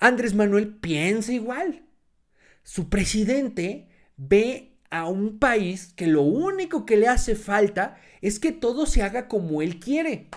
Andrés 0.00 0.34
Manuel 0.34 0.76
piensa 0.76 1.32
igual. 1.32 1.86
Su 2.62 2.88
presidente 2.88 3.88
ve 4.16 4.73
a 4.94 5.06
un 5.06 5.40
país 5.40 5.92
que 5.96 6.06
lo 6.06 6.22
único 6.22 6.86
que 6.86 6.96
le 6.96 7.08
hace 7.08 7.34
falta 7.34 7.96
es 8.20 8.38
que 8.38 8.52
todo 8.52 8.86
se 8.86 9.02
haga 9.02 9.26
como 9.26 9.60
él 9.60 9.80
quiere. 9.80 10.28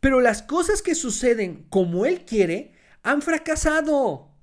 Pero 0.00 0.20
las 0.20 0.42
cosas 0.42 0.82
que 0.82 0.96
suceden 0.96 1.64
como 1.70 2.06
él 2.06 2.24
quiere 2.24 2.72
han 3.04 3.22
fracasado. 3.22 4.34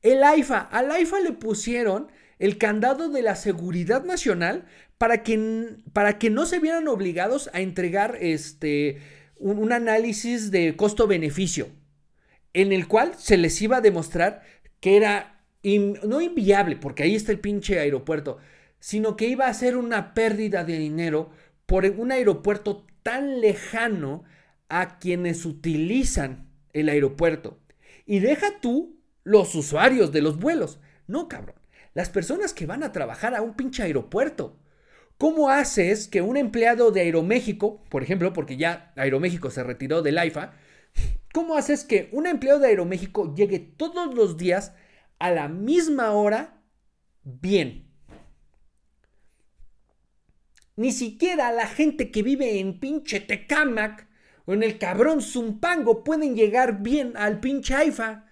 El 0.00 0.24
AIFA, 0.24 0.60
al 0.60 0.90
AIFA 0.92 1.20
le 1.20 1.32
pusieron 1.32 2.10
el 2.38 2.56
candado 2.56 3.10
de 3.10 3.20
la 3.20 3.36
seguridad 3.36 4.02
nacional 4.02 4.64
para 4.96 5.22
que, 5.22 5.76
para 5.92 6.18
que 6.18 6.30
no 6.30 6.46
se 6.46 6.58
vieran 6.58 6.88
obligados 6.88 7.50
a 7.52 7.60
entregar 7.60 8.16
este, 8.18 9.02
un, 9.36 9.58
un 9.58 9.72
análisis 9.72 10.50
de 10.50 10.74
costo-beneficio, 10.74 11.68
en 12.54 12.72
el 12.72 12.88
cual 12.88 13.12
se 13.18 13.36
les 13.36 13.60
iba 13.60 13.76
a 13.76 13.82
demostrar 13.82 14.42
que 14.80 14.96
era 14.96 15.31
in- 15.62 15.98
no 16.04 16.20
inviable, 16.20 16.76
porque 16.76 17.02
ahí 17.04 17.14
está 17.14 17.32
el 17.32 17.40
pinche 17.40 17.78
aeropuerto, 17.78 18.38
sino 18.80 19.16
que 19.16 19.28
iba 19.28 19.46
a 19.46 19.54
ser 19.54 19.76
una 19.76 20.14
pérdida 20.14 20.64
de 20.64 20.78
dinero 20.78 21.30
por 21.66 21.84
un 21.84 22.12
aeropuerto 22.12 22.86
tan 23.02 23.40
lejano 23.40 24.24
a 24.68 24.98
quienes 24.98 25.44
utilizan 25.44 26.48
el 26.72 26.88
aeropuerto. 26.88 27.58
Y 28.06 28.20
deja 28.20 28.60
tú 28.60 29.00
los 29.24 29.54
usuarios 29.54 30.12
de 30.12 30.22
los 30.22 30.38
vuelos. 30.38 30.80
No, 31.06 31.28
cabrón. 31.28 31.56
Las 31.94 32.08
personas 32.08 32.54
que 32.54 32.66
van 32.66 32.82
a 32.82 32.92
trabajar 32.92 33.34
a 33.34 33.42
un 33.42 33.54
pinche 33.54 33.82
aeropuerto. 33.82 34.58
¿Cómo 35.18 35.50
haces 35.50 36.08
que 36.08 36.22
un 36.22 36.36
empleado 36.36 36.90
de 36.90 37.02
Aeroméxico, 37.02 37.84
por 37.90 38.02
ejemplo, 38.02 38.32
porque 38.32 38.56
ya 38.56 38.92
Aeroméxico 38.96 39.50
se 39.50 39.62
retiró 39.62 40.02
del 40.02 40.18
AIFA, 40.18 40.52
¿cómo 41.32 41.54
haces 41.56 41.84
que 41.84 42.08
un 42.12 42.26
empleado 42.26 42.58
de 42.58 42.68
Aeroméxico 42.68 43.32
llegue 43.34 43.60
todos 43.60 44.14
los 44.14 44.36
días 44.36 44.74
a 45.22 45.30
la 45.30 45.46
misma 45.46 46.10
hora 46.10 46.60
bien? 47.22 47.86
Ni 50.74 50.90
siquiera 50.90 51.52
la 51.52 51.68
gente 51.68 52.10
que 52.10 52.24
vive 52.24 52.58
en 52.58 52.80
pinche 52.80 53.20
Tecámac 53.20 54.08
o 54.46 54.52
en 54.52 54.64
el 54.64 54.78
cabrón 54.78 55.22
Zumpango 55.22 56.02
pueden 56.02 56.34
llegar 56.34 56.82
bien 56.82 57.16
al 57.16 57.38
pinche 57.38 57.72
AIFA 57.72 58.26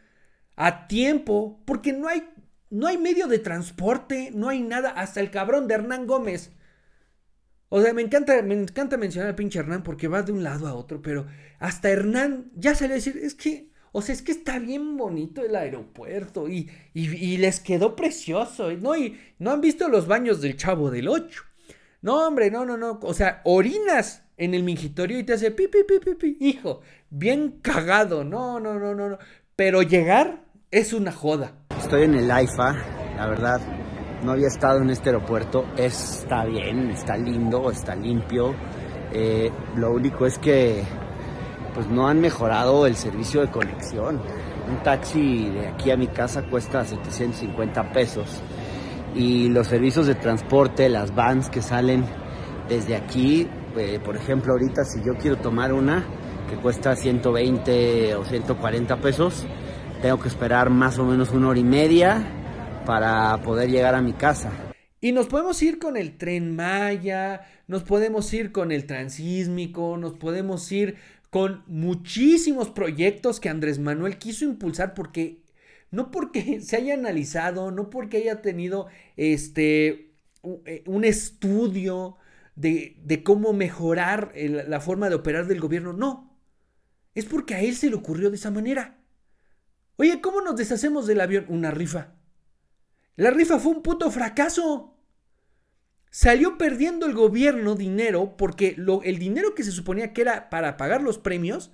a 0.57 0.88
tiempo, 0.88 1.62
porque 1.64 1.92
no 1.92 2.09
hay, 2.09 2.29
no 2.70 2.88
hay 2.88 2.98
medio 2.98 3.29
de 3.29 3.38
transporte, 3.38 4.33
no 4.35 4.48
hay 4.48 4.61
nada, 4.61 4.90
hasta 4.90 5.20
el 5.20 5.31
cabrón 5.31 5.68
de 5.68 5.74
Hernán 5.74 6.09
Gómez. 6.09 6.50
O 7.68 7.81
sea, 7.81 7.94
me 7.94 8.03
encanta, 8.03 8.42
me 8.42 8.55
encanta 8.55 8.96
mencionar 8.96 9.29
al 9.29 9.37
pinche 9.37 9.61
Hernán 9.61 9.85
porque 9.85 10.09
va 10.09 10.22
de 10.22 10.33
un 10.33 10.42
lado 10.42 10.66
a 10.66 10.74
otro, 10.74 11.03
pero 11.03 11.29
hasta 11.61 11.88
Hernán 11.88 12.50
ya 12.57 12.74
salió 12.74 12.94
a 12.94 12.96
decir, 12.96 13.16
es 13.16 13.37
que, 13.37 13.69
o 13.92 14.03
sea, 14.03 14.14
es 14.14 14.22
que 14.22 14.33
está 14.33 14.59
bien 14.59 14.96
bonito 14.96 15.44
el 15.44 15.57
aeropuerto 15.57 16.48
y, 16.48 16.70
y, 16.94 17.37
les 17.38 17.59
quedó 17.61 17.96
precioso, 17.96 18.70
¿no? 18.72 18.96
Y 18.96 19.18
no 19.38 19.50
han 19.50 19.61
visto 19.61 19.88
los 19.88 20.07
baños 20.07 20.40
del 20.40 20.57
Chavo 20.57 20.90
del 20.90 21.09
8. 21.09 21.42
No, 22.03 22.26
hombre, 22.26 22.50
no, 22.50 22.64
no, 22.64 22.76
no. 22.76 23.00
O 23.03 23.14
sea, 23.14 23.42
orinas 23.44 24.22
en 24.37 24.55
el 24.55 24.62
mingitorio 24.62 25.18
y 25.18 25.24
te 25.24 25.35
hace 25.35 25.50
pi, 25.50 25.66
pi, 25.66 25.83
pi, 25.85 26.14
pi. 26.14 26.37
Hijo, 26.40 26.81
bien 27.11 27.59
cagado. 27.61 28.24
No, 28.24 28.61
no, 28.61 28.79
no, 28.79 28.94
no, 28.94 29.09
no. 29.11 29.18
Pero 29.57 29.83
llegar 29.83 30.44
es 30.70 30.92
una 30.92 31.12
joda. 31.12 31.53
Estoy 31.79 32.05
en 32.05 32.14
el 32.14 32.31
AIFA, 32.31 32.72
la 33.16 33.26
verdad. 33.26 33.61
No 34.22 34.33
había 34.33 34.48
estado 34.48 34.81
en 34.81 34.90
este 34.90 35.11
aeropuerto. 35.11 35.66
Está 35.76 36.44
bien, 36.44 36.90
está 36.90 37.16
lindo, 37.16 37.70
está 37.70 37.94
limpio. 37.96 38.55
Eh, 39.12 39.50
lo 39.76 39.92
único 39.92 40.26
es 40.26 40.38
que 40.38 40.85
pues 41.81 41.90
no 41.90 42.09
han 42.09 42.21
mejorado 42.21 42.87
el 42.87 42.95
servicio 42.95 43.40
de 43.40 43.51
conexión. 43.51 44.21
Un 44.69 44.83
taxi 44.83 45.49
de 45.49 45.69
aquí 45.69 45.90
a 45.90 45.97
mi 45.97 46.09
casa 46.09 46.43
cuesta 46.43 46.85
750 46.85 47.90
pesos. 47.93 48.43
Y 49.14 49.49
los 49.49 49.69
servicios 49.69 50.07
de 50.07 50.14
transporte, 50.14 50.90
las 50.90 51.14
vans 51.14 51.49
que 51.49 51.62
salen 51.62 52.05
desde 52.69 52.97
aquí, 52.97 53.49
eh, 53.79 53.99
por 54.05 54.14
ejemplo, 54.14 54.53
ahorita 54.53 54.85
si 54.85 54.99
yo 55.03 55.14
quiero 55.14 55.38
tomar 55.38 55.73
una 55.73 56.05
que 56.51 56.57
cuesta 56.57 56.95
120 56.95 58.14
o 58.16 58.27
140 58.27 58.97
pesos, 58.99 59.47
tengo 60.03 60.21
que 60.21 60.29
esperar 60.29 60.69
más 60.69 60.99
o 60.99 61.07
menos 61.07 61.31
una 61.31 61.49
hora 61.49 61.61
y 61.61 61.64
media 61.64 62.83
para 62.85 63.38
poder 63.38 63.71
llegar 63.71 63.95
a 63.95 64.03
mi 64.03 64.12
casa. 64.12 64.51
Y 65.01 65.12
nos 65.12 65.29
podemos 65.29 65.62
ir 65.62 65.79
con 65.79 65.97
el 65.97 66.19
tren 66.19 66.55
Maya, 66.55 67.40
nos 67.69 67.85
podemos 67.85 68.31
ir 68.35 68.53
con 68.53 68.71
el 68.71 68.85
transísmico, 68.85 69.97
nos 69.97 70.12
podemos 70.12 70.71
ir 70.73 70.97
con 71.31 71.64
muchísimos 71.66 72.71
proyectos 72.71 73.40
que 73.40 73.49
Andrés 73.49 73.79
Manuel 73.79 74.19
quiso 74.19 74.45
impulsar 74.45 74.95
porque 74.95 75.43
no 75.90 76.11
porque 76.11 76.61
se 76.62 76.77
haya 76.77 76.95
analizado, 76.95 77.71
no 77.71 77.90
porque 77.90 78.19
haya 78.19 78.43
tenido 78.43 78.88
este 79.16 80.12
un 80.87 81.05
estudio 81.05 82.16
de, 82.57 82.97
de 83.05 83.23
cómo 83.23 83.53
mejorar 83.53 84.33
la 84.35 84.81
forma 84.81 85.09
de 85.11 85.16
operar 85.16 85.47
del 85.47 85.61
gobierno, 85.61 85.93
no. 85.93 86.38
Es 87.14 87.27
porque 87.27 87.55
a 87.55 87.61
él 87.61 87.77
se 87.77 87.90
le 87.90 87.97
ocurrió 87.97 88.31
de 88.31 88.37
esa 88.37 88.51
manera. 88.51 88.99
Oye, 89.97 90.21
¿cómo 90.23 90.40
nos 90.40 90.57
deshacemos 90.57 91.07
del 91.07 91.21
avión? 91.21 91.45
Una 91.49 91.71
rifa. 91.71 92.14
La 93.16 93.31
rifa 93.31 93.59
fue 93.59 93.73
un 93.73 93.83
puto 93.83 94.11
fracaso. 94.11 94.89
Salió 96.11 96.59
perdiendo 96.59 97.07
el 97.07 97.14
gobierno 97.14 97.77
dinero 97.77 98.37
porque 98.37 98.75
lo, 98.77 99.03
el 99.03 99.18
dinero 99.18 99.55
que 99.55 99.62
se 99.62 99.70
suponía 99.70 100.12
que 100.12 100.23
era 100.23 100.51
para 100.51 100.77
pagar 100.77 101.03
los 101.03 101.18
premios 101.18 101.70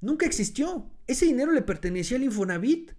nunca 0.00 0.26
existió. 0.26 0.90
Ese 1.06 1.24
dinero 1.24 1.52
le 1.52 1.62
pertenecía 1.62 2.18
al 2.18 2.24
Infonavit. 2.24 2.92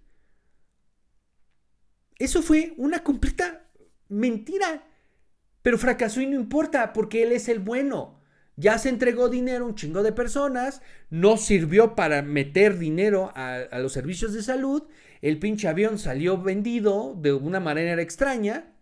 Eso 2.18 2.42
fue 2.42 2.74
una 2.76 3.04
completa 3.04 3.70
mentira. 4.08 4.88
Pero 5.62 5.78
fracasó 5.78 6.20
y 6.20 6.26
no 6.26 6.34
importa 6.34 6.92
porque 6.92 7.22
él 7.22 7.30
es 7.30 7.48
el 7.48 7.60
bueno. 7.60 8.20
Ya 8.56 8.78
se 8.78 8.88
entregó 8.88 9.28
dinero 9.28 9.64
a 9.64 9.68
un 9.68 9.74
chingo 9.74 10.02
de 10.02 10.12
personas, 10.12 10.80
no 11.10 11.36
sirvió 11.36 11.94
para 11.94 12.22
meter 12.22 12.78
dinero 12.78 13.30
a, 13.36 13.56
a 13.56 13.78
los 13.80 13.92
servicios 13.92 14.32
de 14.32 14.42
salud, 14.42 14.84
el 15.20 15.38
pinche 15.38 15.68
avión 15.68 15.98
salió 15.98 16.40
vendido 16.40 17.14
de 17.20 17.34
una 17.34 17.60
manera 17.60 18.00
extraña 18.00 18.75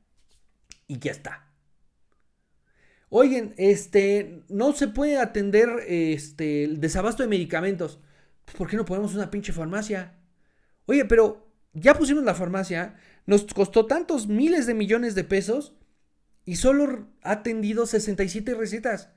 y 0.87 0.99
ya 0.99 1.13
está. 1.13 1.49
Oigan, 3.09 3.55
este, 3.59 4.43
no 4.49 4.73
se 4.73 4.89
puede 4.89 5.19
atender 5.19 5.69
este, 5.87 6.65
el 6.65 6.81
desabasto 6.81 7.23
de 7.23 7.29
medicamentos. 7.29 8.01
Pues, 8.45 8.57
¿Por 8.57 8.69
qué 8.69 8.77
no 8.77 8.85
ponemos 8.85 9.15
una 9.15 9.31
pinche 9.31 9.53
farmacia? 9.53 10.19
Oye, 10.87 11.05
pero 11.05 11.47
ya 11.73 11.95
pusimos 11.95 12.25
la 12.25 12.35
farmacia, 12.35 12.97
nos 13.27 13.45
costó 13.45 13.87
tantos 13.87 14.27
miles 14.27 14.67
de 14.67 14.75
millones 14.75 15.15
de 15.15 15.25
pesos 15.25 15.75
y 16.45 16.57
solo 16.57 17.09
ha 17.23 17.33
atendido 17.33 17.87
67 17.87 18.55
recetas. 18.55 19.11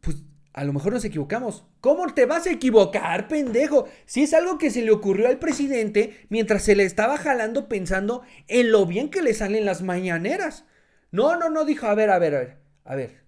Pues 0.00 0.18
a 0.52 0.64
lo 0.64 0.72
mejor 0.72 0.92
nos 0.92 1.04
equivocamos. 1.04 1.64
¿Cómo 1.80 2.12
te 2.12 2.26
vas 2.26 2.46
a 2.46 2.50
equivocar, 2.50 3.28
pendejo? 3.28 3.88
Si 4.06 4.22
es 4.22 4.34
algo 4.34 4.58
que 4.58 4.70
se 4.70 4.82
le 4.82 4.90
ocurrió 4.90 5.28
al 5.28 5.38
presidente 5.38 6.26
mientras 6.28 6.62
se 6.62 6.74
le 6.74 6.84
estaba 6.84 7.18
jalando 7.18 7.68
pensando 7.68 8.22
en 8.48 8.72
lo 8.72 8.84
bien 8.86 9.10
que 9.10 9.22
le 9.22 9.34
salen 9.34 9.64
las 9.64 9.82
mañaneras. 9.82 10.64
No, 11.12 11.36
no, 11.36 11.50
no, 11.50 11.64
dijo, 11.64 11.86
a 11.86 11.94
ver, 11.94 12.10
a 12.10 12.18
ver, 12.18 12.34
a 12.34 12.38
ver, 12.40 12.58
a 12.84 12.96
ver. 12.96 13.24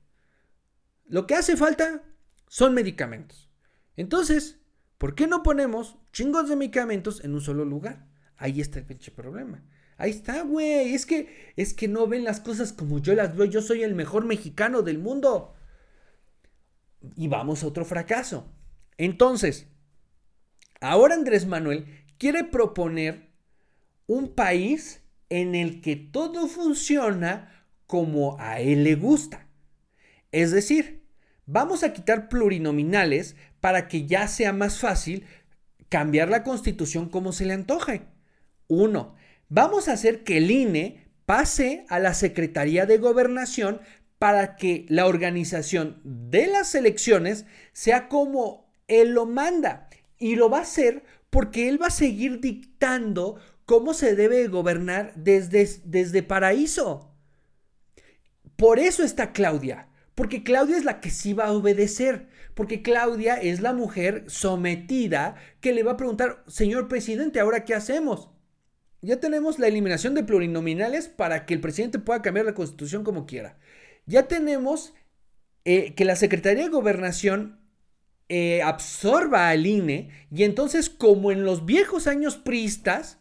Lo 1.06 1.26
que 1.26 1.34
hace 1.34 1.56
falta 1.56 2.02
son 2.48 2.74
medicamentos. 2.74 3.50
Entonces, 3.96 4.58
¿por 4.98 5.14
qué 5.14 5.26
no 5.26 5.42
ponemos 5.42 5.98
chingos 6.12 6.48
de 6.48 6.56
medicamentos 6.56 7.24
en 7.24 7.34
un 7.34 7.40
solo 7.40 7.64
lugar? 7.64 8.06
Ahí 8.36 8.60
está 8.60 8.80
el 8.80 8.86
pinche 8.86 9.12
problema. 9.12 9.62
Ahí 9.96 10.10
está, 10.10 10.42
güey. 10.42 10.94
Es 10.94 11.06
que, 11.06 11.52
es 11.56 11.74
que 11.74 11.86
no 11.86 12.08
ven 12.08 12.24
las 12.24 12.40
cosas 12.40 12.72
como 12.72 12.98
yo 12.98 13.14
las 13.14 13.36
veo. 13.36 13.44
Yo 13.44 13.62
soy 13.62 13.84
el 13.84 13.94
mejor 13.94 14.24
mexicano 14.24 14.82
del 14.82 14.98
mundo. 14.98 15.54
Y 17.16 17.28
vamos 17.28 17.62
a 17.62 17.66
otro 17.66 17.84
fracaso. 17.84 18.50
Entonces, 18.98 19.66
ahora 20.80 21.14
Andrés 21.14 21.46
Manuel 21.46 21.86
quiere 22.18 22.44
proponer 22.44 23.30
un 24.06 24.34
país 24.34 25.02
en 25.28 25.54
el 25.54 25.80
que 25.80 25.96
todo 25.96 26.46
funciona 26.46 27.66
como 27.86 28.38
a 28.38 28.60
él 28.60 28.84
le 28.84 28.94
gusta. 28.94 29.48
Es 30.30 30.50
decir, 30.50 31.04
vamos 31.46 31.82
a 31.82 31.92
quitar 31.92 32.28
plurinominales 32.28 33.36
para 33.60 33.88
que 33.88 34.06
ya 34.06 34.28
sea 34.28 34.52
más 34.52 34.78
fácil 34.78 35.24
cambiar 35.88 36.30
la 36.30 36.42
constitución 36.42 37.08
como 37.08 37.32
se 37.32 37.46
le 37.46 37.54
antoje. 37.54 38.02
Uno, 38.66 39.14
vamos 39.48 39.88
a 39.88 39.92
hacer 39.92 40.24
que 40.24 40.38
el 40.38 40.50
INE 40.50 41.06
pase 41.26 41.84
a 41.88 41.98
la 41.98 42.14
Secretaría 42.14 42.86
de 42.86 42.98
Gobernación 42.98 43.80
para 44.22 44.54
que 44.54 44.86
la 44.88 45.06
organización 45.06 46.00
de 46.04 46.46
las 46.46 46.76
elecciones 46.76 47.44
sea 47.72 48.08
como 48.08 48.72
él 48.86 49.14
lo 49.14 49.26
manda. 49.26 49.88
Y 50.16 50.36
lo 50.36 50.48
va 50.48 50.58
a 50.58 50.62
hacer 50.62 51.02
porque 51.28 51.68
él 51.68 51.82
va 51.82 51.88
a 51.88 51.90
seguir 51.90 52.38
dictando 52.38 53.40
cómo 53.64 53.94
se 53.94 54.14
debe 54.14 54.46
gobernar 54.46 55.12
desde, 55.16 55.68
desde 55.86 56.22
Paraíso. 56.22 57.12
Por 58.54 58.78
eso 58.78 59.02
está 59.02 59.32
Claudia. 59.32 59.88
Porque 60.14 60.44
Claudia 60.44 60.76
es 60.76 60.84
la 60.84 61.00
que 61.00 61.10
sí 61.10 61.32
va 61.32 61.46
a 61.46 61.52
obedecer. 61.52 62.28
Porque 62.54 62.80
Claudia 62.80 63.34
es 63.34 63.60
la 63.60 63.72
mujer 63.72 64.22
sometida 64.28 65.34
que 65.60 65.72
le 65.72 65.82
va 65.82 65.92
a 65.94 65.96
preguntar, 65.96 66.44
señor 66.46 66.86
presidente, 66.86 67.40
¿ahora 67.40 67.64
qué 67.64 67.74
hacemos? 67.74 68.28
Ya 69.00 69.18
tenemos 69.18 69.58
la 69.58 69.66
eliminación 69.66 70.14
de 70.14 70.22
plurinominales 70.22 71.08
para 71.08 71.44
que 71.44 71.54
el 71.54 71.60
presidente 71.60 71.98
pueda 71.98 72.22
cambiar 72.22 72.46
la 72.46 72.54
constitución 72.54 73.02
como 73.02 73.26
quiera. 73.26 73.58
Ya 74.06 74.28
tenemos 74.28 74.94
eh, 75.64 75.94
que 75.94 76.04
la 76.04 76.16
Secretaría 76.16 76.64
de 76.64 76.70
Gobernación 76.70 77.60
eh, 78.28 78.62
absorba 78.62 79.48
al 79.48 79.66
INE 79.66 80.10
y 80.30 80.44
entonces 80.44 80.90
como 80.90 81.32
en 81.32 81.44
los 81.44 81.66
viejos 81.66 82.06
años 82.06 82.36
priistas, 82.36 83.18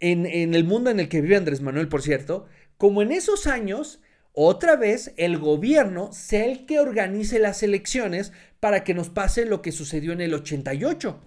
en, 0.00 0.26
en 0.26 0.54
el 0.54 0.64
mundo 0.64 0.90
en 0.90 0.98
el 0.98 1.08
que 1.08 1.20
vive 1.20 1.36
Andrés 1.36 1.60
Manuel, 1.60 1.88
por 1.88 2.02
cierto, 2.02 2.46
como 2.78 3.02
en 3.02 3.12
esos 3.12 3.46
años 3.46 4.00
otra 4.32 4.76
vez 4.76 5.12
el 5.16 5.38
gobierno 5.38 6.12
sea 6.12 6.46
el 6.46 6.64
que 6.64 6.80
organice 6.80 7.38
las 7.38 7.62
elecciones 7.62 8.32
para 8.60 8.84
que 8.84 8.94
nos 8.94 9.10
pase 9.10 9.44
lo 9.44 9.60
que 9.60 9.72
sucedió 9.72 10.12
en 10.12 10.20
el 10.20 10.34
88 10.34 11.20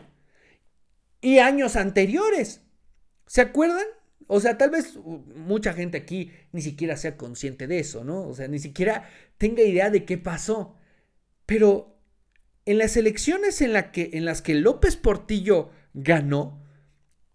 y 1.22 1.40
años 1.40 1.76
anteriores. 1.76 2.62
¿Se 3.28 3.42
acuerdan? 3.42 3.86
O 4.28 4.40
sea, 4.40 4.58
tal 4.58 4.70
vez 4.70 4.98
mucha 5.36 5.74
gente 5.74 5.98
aquí 5.98 6.32
ni 6.52 6.62
siquiera 6.62 6.98
sea 6.98 7.18
consciente 7.18 7.68
de 7.68 7.80
eso, 7.80 8.04
¿no? 8.04 8.28
O 8.28 8.34
sea, 8.34 8.48
ni 8.48 8.60
siquiera 8.60 9.10
tenga 9.38 9.64
idea 9.64 9.90
de 9.90 10.06
qué 10.06 10.18
pasó. 10.18 10.76
Pero 11.46 11.98
en 12.66 12.78
las 12.78 12.96
elecciones 12.98 13.62
en, 13.62 13.74
que, 13.92 14.12
en 14.14 14.26
las 14.26 14.42
que 14.42 14.56
López 14.56 14.96
Portillo 14.96 15.72
ganó, 15.94 16.62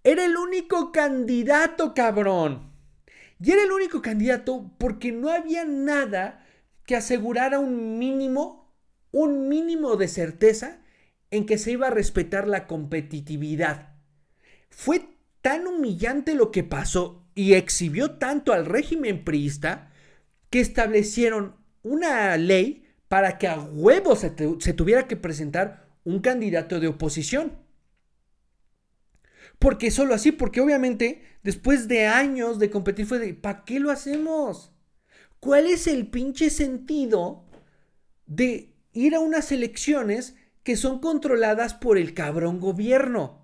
era 0.05 0.25
el 0.25 0.37
único 0.37 0.93
candidato, 0.93 1.95
cabrón. 1.95 2.73
Y 3.41 3.53
era 3.53 3.63
el 3.63 3.71
único 3.71 4.03
candidato 4.03 4.73
porque 4.79 5.13
no 5.13 5.29
había 5.29 5.65
nada 5.65 6.47
que 6.87 6.97
asegurara 6.97 7.59
un 7.59 7.99
mínimo, 7.99 8.75
un 9.13 9.49
mínimo 9.49 9.97
de 9.97 10.09
certeza 10.09 10.81
en 11.31 11.47
que 11.47 11.59
se 11.59 11.73
iba 11.73 11.89
a 11.89 11.91
respetar 11.91 12.49
la 12.49 12.67
competitividad. 12.67 13.95
Fue 14.71 15.18
tan 15.43 15.67
humillante 15.67 16.35
lo 16.35 16.51
que 16.51 16.65
pasó 16.65 17.27
y 17.35 17.55
exhibió 17.55 18.13
tanto 18.13 18.53
al 18.53 18.67
régimen 18.67 19.25
priista 19.25 19.93
que 20.51 20.61
establecieron 20.61 21.57
una 21.83 22.37
ley 22.37 22.85
para 23.09 23.39
que 23.39 23.49
a 23.49 23.61
huevos 23.61 24.21
se, 24.21 24.35
se 24.59 24.73
tuviera 24.73 25.07
que 25.07 25.17
presentar 25.17 25.89
un 26.05 26.21
candidato 26.21 26.81
de 26.81 26.89
oposición. 26.89 27.53
Porque 29.59 29.91
solo 29.91 30.15
así, 30.15 30.33
porque 30.33 30.61
obviamente 30.61 31.23
después 31.43 31.89
de 31.89 32.07
años 32.07 32.59
de 32.59 32.71
competir 32.71 33.07
fue 33.07 33.19
de, 33.19 33.35
¿para 33.35 33.65
qué 33.65 33.81
lo 33.81 33.91
hacemos? 33.91 34.73
¿Cuál 35.41 35.67
es 35.67 35.87
el 35.87 36.09
pinche 36.09 36.51
sentido 36.51 37.47
de 38.27 38.75
ir 38.93 39.15
a 39.15 39.21
unas 39.21 39.53
elecciones 39.53 40.37
que 40.63 40.77
son 40.77 41.01
controladas 41.01 41.75
por 41.75 41.99
el 41.99 42.15
cabrón 42.15 42.61
gobierno? 42.61 43.38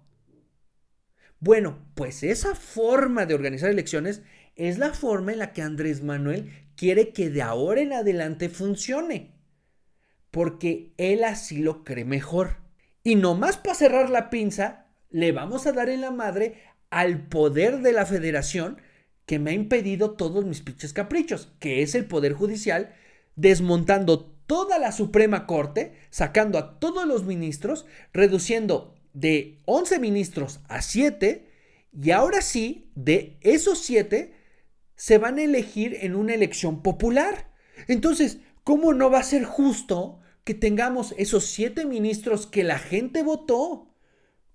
Bueno, 1.40 1.78
pues 1.94 2.22
esa 2.22 2.54
forma 2.54 3.26
de 3.26 3.34
organizar 3.34 3.70
elecciones 3.70 4.22
es 4.56 4.78
la 4.78 4.94
forma 4.94 5.32
en 5.32 5.38
la 5.38 5.52
que 5.52 5.62
Andrés 5.62 6.02
Manuel 6.02 6.50
quiere 6.76 7.12
que 7.12 7.30
de 7.30 7.42
ahora 7.42 7.80
en 7.80 7.92
adelante 7.92 8.48
funcione. 8.48 9.32
Porque 10.30 10.92
él 10.96 11.24
así 11.24 11.58
lo 11.58 11.84
cree 11.84 12.04
mejor. 12.04 12.58
Y 13.02 13.16
nomás 13.16 13.56
para 13.56 13.74
cerrar 13.74 14.10
la 14.10 14.30
pinza, 14.30 14.86
le 15.10 15.32
vamos 15.32 15.66
a 15.66 15.72
dar 15.72 15.88
en 15.88 16.00
la 16.00 16.10
madre 16.10 16.62
al 16.90 17.28
poder 17.28 17.80
de 17.80 17.92
la 17.92 18.06
federación 18.06 18.80
que 19.26 19.38
me 19.38 19.50
ha 19.50 19.54
impedido 19.54 20.12
todos 20.12 20.44
mis 20.44 20.60
pinches 20.60 20.92
caprichos, 20.92 21.52
que 21.58 21.82
es 21.82 21.94
el 21.94 22.06
poder 22.06 22.34
judicial, 22.34 22.94
desmontando 23.36 24.26
toda 24.46 24.78
la 24.78 24.92
Suprema 24.92 25.46
Corte, 25.46 25.94
sacando 26.10 26.58
a 26.58 26.78
todos 26.78 27.06
los 27.06 27.24
ministros, 27.24 27.86
reduciendo 28.12 28.93
de 29.14 29.60
11 29.64 29.98
ministros 30.00 30.60
a 30.68 30.82
7, 30.82 31.48
y 31.92 32.10
ahora 32.10 32.42
sí, 32.42 32.90
de 32.94 33.38
esos 33.40 33.78
7, 33.78 34.34
se 34.96 35.18
van 35.18 35.38
a 35.38 35.42
elegir 35.42 35.96
en 36.02 36.14
una 36.14 36.34
elección 36.34 36.82
popular. 36.82 37.50
Entonces, 37.88 38.38
¿cómo 38.64 38.92
no 38.92 39.10
va 39.10 39.20
a 39.20 39.24
ser 39.24 39.44
justo 39.44 40.20
que 40.44 40.54
tengamos 40.54 41.14
esos 41.16 41.46
7 41.46 41.86
ministros 41.86 42.46
que 42.46 42.64
la 42.64 42.78
gente 42.78 43.22
votó? 43.22 43.94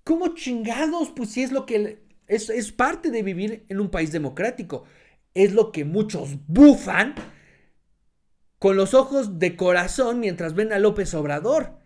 ¿Cómo 0.04 0.36
chingados? 0.36 1.12
Pues 1.16 1.32
si 1.32 1.42
es 1.44 1.52
lo 1.52 1.66
que 1.66 2.04
es, 2.28 2.50
es 2.50 2.72
parte 2.72 3.12
de 3.12 3.24
vivir 3.24 3.66
en 3.70 3.80
un 3.80 3.90
país 3.90 4.12
democrático. 4.12 4.84
Es 5.34 5.54
lo 5.54 5.72
que 5.72 5.86
muchos 5.86 6.38
bufan 6.48 7.16
con 8.60 8.76
los 8.76 8.94
ojos 8.94 9.40
de 9.40 9.56
corazón 9.56 10.20
mientras 10.20 10.54
ven 10.54 10.74
a 10.74 10.80
López 10.80 11.14
Obrador. 11.14 11.80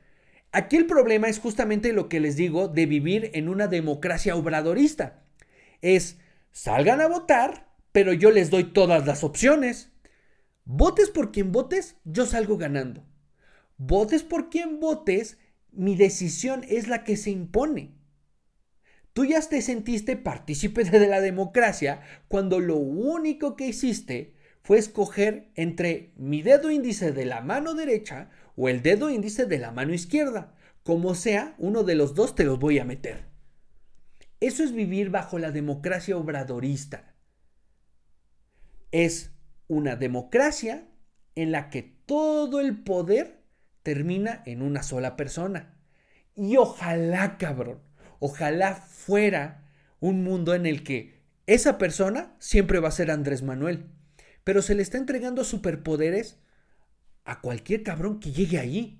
Aquí 0.53 0.75
el 0.75 0.85
problema 0.85 1.29
es 1.29 1.39
justamente 1.39 1.93
lo 1.93 2.07
que 2.07 2.19
les 2.19 2.35
digo 2.35 2.67
de 2.67 2.85
vivir 2.85 3.31
en 3.33 3.49
una 3.49 3.67
democracia 3.67 4.35
obradorista. 4.35 5.23
Es, 5.81 6.19
salgan 6.51 7.01
a 7.01 7.07
votar, 7.07 7.73
pero 7.91 8.13
yo 8.13 8.29
les 8.29 8.51
doy 8.51 8.65
todas 8.65 9.07
las 9.07 9.23
opciones. 9.23 9.91
Votes 10.63 11.09
por 11.09 11.31
quien 11.31 11.51
votes, 11.51 11.95
yo 12.03 12.27
salgo 12.27 12.57
ganando. 12.57 13.03
Votes 13.77 14.21
por 14.21 14.51
quien 14.51 14.79
votes, 14.79 15.39
mi 15.71 15.95
decisión 15.95 16.63
es 16.69 16.87
la 16.87 17.03
que 17.03 17.17
se 17.17 17.31
impone. 17.31 17.95
Tú 19.13 19.25
ya 19.25 19.41
te 19.41 19.59
sentiste 19.63 20.17
partícipe 20.17 20.83
de 20.83 21.07
la 21.07 21.19
democracia 21.19 22.01
cuando 22.27 22.59
lo 22.59 22.75
único 22.75 23.55
que 23.55 23.65
hiciste 23.65 24.35
fue 24.61 24.77
escoger 24.77 25.49
entre 25.55 26.13
mi 26.15 26.43
dedo 26.43 26.69
índice 26.69 27.11
de 27.11 27.25
la 27.25 27.41
mano 27.41 27.73
derecha 27.73 28.29
o 28.55 28.69
el 28.69 28.81
dedo 28.81 29.09
índice 29.09 29.45
de 29.45 29.59
la 29.59 29.71
mano 29.71 29.93
izquierda. 29.93 30.55
Como 30.83 31.15
sea, 31.15 31.55
uno 31.57 31.83
de 31.83 31.95
los 31.95 32.13
dos 32.13 32.35
te 32.35 32.43
los 32.43 32.59
voy 32.59 32.79
a 32.79 32.85
meter. 32.85 33.25
Eso 34.39 34.63
es 34.63 34.73
vivir 34.73 35.09
bajo 35.09 35.39
la 35.39 35.51
democracia 35.51 36.17
obradorista. 36.17 37.15
Es 38.91 39.31
una 39.67 39.95
democracia 39.95 40.87
en 41.35 41.51
la 41.51 41.69
que 41.69 41.83
todo 42.05 42.59
el 42.59 42.83
poder 42.83 43.41
termina 43.81 44.43
en 44.45 44.61
una 44.61 44.83
sola 44.83 45.15
persona. 45.15 45.77
Y 46.35 46.57
ojalá, 46.57 47.37
cabrón, 47.37 47.79
Ojalá 48.25 48.75
fuera 48.75 49.65
un 49.99 50.23
mundo 50.23 50.55
en 50.55 50.65
el 50.65 50.85
que 50.85 51.19
esa 51.45 51.77
persona 51.77 52.33
siempre 52.39 52.79
va 52.79 52.87
a 52.87 52.91
ser 52.93 53.11
Andrés 53.11 53.43
Manuel, 53.43 53.87
pero 54.45 54.61
se 54.61 54.75
le 54.75 54.81
está 54.81 54.97
entregando 54.97 55.43
superpoderes 55.43 56.39
a 57.25 57.41
cualquier 57.41 57.83
cabrón 57.83 58.19
que 58.19 58.31
llegue 58.31 58.59
allí. 58.59 58.99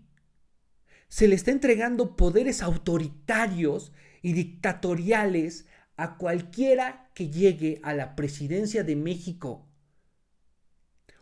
Se 1.08 1.28
le 1.28 1.36
está 1.36 1.52
entregando 1.52 2.16
poderes 2.16 2.62
autoritarios 2.62 3.92
y 4.22 4.34
dictatoriales 4.34 5.66
a 5.96 6.18
cualquiera 6.18 7.10
que 7.14 7.30
llegue 7.30 7.80
a 7.84 7.94
la 7.94 8.16
presidencia 8.16 8.84
de 8.84 8.96
México. 8.96 9.68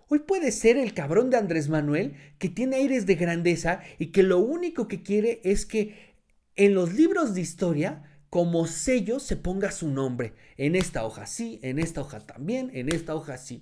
Hoy 0.08 0.20
puede 0.20 0.52
ser 0.52 0.78
el 0.78 0.94
cabrón 0.94 1.30
de 1.30 1.38
Andrés 1.38 1.70
Manuel 1.70 2.16
que 2.38 2.50
tiene 2.50 2.78
aires 2.78 3.06
de 3.06 3.16
grandeza 3.16 3.82
y 3.98 4.08
que 4.08 4.24
lo 4.24 4.40
único 4.40 4.88
que 4.88 5.04
quiere 5.04 5.40
es 5.44 5.66
que 5.66 6.16
en 6.56 6.74
los 6.74 6.94
libros 6.94 7.34
de 7.34 7.42
historia, 7.42 8.04
como 8.30 8.68
sello, 8.68 9.20
se 9.20 9.38
ponga 9.38 9.72
su 9.72 9.90
nombre. 9.90 10.34
En 10.58 10.76
esta 10.76 11.06
hoja 11.06 11.26
sí, 11.26 11.60
en 11.64 11.80
esta 11.80 12.02
hoja 12.02 12.20
también, 12.20 12.72
en 12.74 12.94
esta 12.94 13.16
hoja 13.16 13.38
sí. 13.38 13.62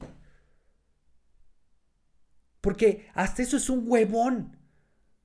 Porque 2.62 3.08
hasta 3.14 3.42
eso 3.42 3.58
es 3.58 3.70
un 3.70 3.84
huevón. 3.86 4.58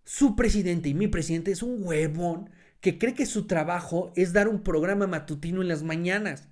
Su 0.04 0.36
presidente 0.36 0.88
y 0.88 0.94
mi 0.94 1.08
presidente 1.08 1.50
es 1.50 1.62
un 1.62 1.82
huevón 1.82 2.50
que 2.80 2.98
cree 2.98 3.14
que 3.14 3.26
su 3.26 3.46
trabajo 3.46 4.12
es 4.14 4.32
dar 4.32 4.48
un 4.48 4.62
programa 4.62 5.06
matutino 5.06 5.62
en 5.62 5.68
las 5.68 5.82
mañanas. 5.82 6.48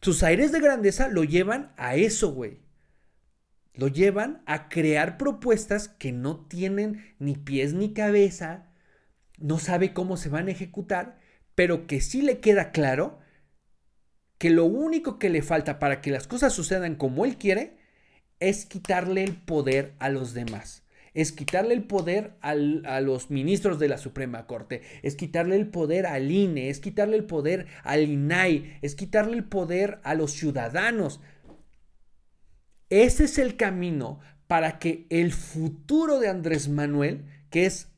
Sus 0.00 0.22
aires 0.22 0.52
de 0.52 0.60
grandeza 0.60 1.08
lo 1.08 1.24
llevan 1.24 1.72
a 1.76 1.94
eso, 1.94 2.32
güey. 2.32 2.58
Lo 3.74 3.88
llevan 3.88 4.42
a 4.46 4.68
crear 4.68 5.16
propuestas 5.16 5.88
que 5.88 6.12
no 6.12 6.44
tienen 6.46 7.14
ni 7.18 7.36
pies 7.36 7.74
ni 7.74 7.92
cabeza, 7.92 8.70
no 9.38 9.58
sabe 9.58 9.92
cómo 9.92 10.16
se 10.16 10.28
van 10.28 10.48
a 10.48 10.52
ejecutar, 10.52 11.18
pero 11.54 11.86
que 11.86 12.00
sí 12.00 12.22
le 12.22 12.40
queda 12.40 12.70
claro 12.70 13.18
que 14.38 14.50
lo 14.50 14.64
único 14.64 15.18
que 15.18 15.30
le 15.30 15.42
falta 15.42 15.78
para 15.78 16.00
que 16.00 16.10
las 16.10 16.26
cosas 16.26 16.52
sucedan 16.52 16.96
como 16.96 17.24
él 17.24 17.36
quiere 17.36 17.78
es 18.48 18.66
quitarle 18.66 19.24
el 19.24 19.36
poder 19.36 19.94
a 19.98 20.10
los 20.10 20.34
demás. 20.34 20.82
Es 21.14 21.32
quitarle 21.32 21.74
el 21.74 21.84
poder 21.84 22.36
a 22.40 22.54
los 23.00 23.30
ministros 23.30 23.78
de 23.78 23.88
la 23.88 23.98
Suprema 23.98 24.46
Corte, 24.46 24.82
es 25.02 25.14
quitarle 25.14 25.54
el 25.54 25.68
poder 25.68 26.06
al 26.06 26.30
INE, 26.30 26.70
es 26.70 26.80
quitarle 26.80 27.16
el 27.16 27.24
poder 27.24 27.66
al 27.84 28.02
INAI, 28.02 28.78
es 28.82 28.96
quitarle 28.96 29.36
el 29.36 29.44
poder 29.44 30.00
a 30.02 30.14
los 30.14 30.32
ciudadanos. 30.32 31.20
Ese 32.90 33.24
es 33.24 33.38
el 33.38 33.56
camino 33.56 34.18
para 34.48 34.80
que 34.80 35.06
el 35.08 35.32
futuro 35.32 36.18
de 36.18 36.28
Andrés 36.28 36.68
Manuel, 36.68 37.24
que 37.48 37.64
es 37.64 37.92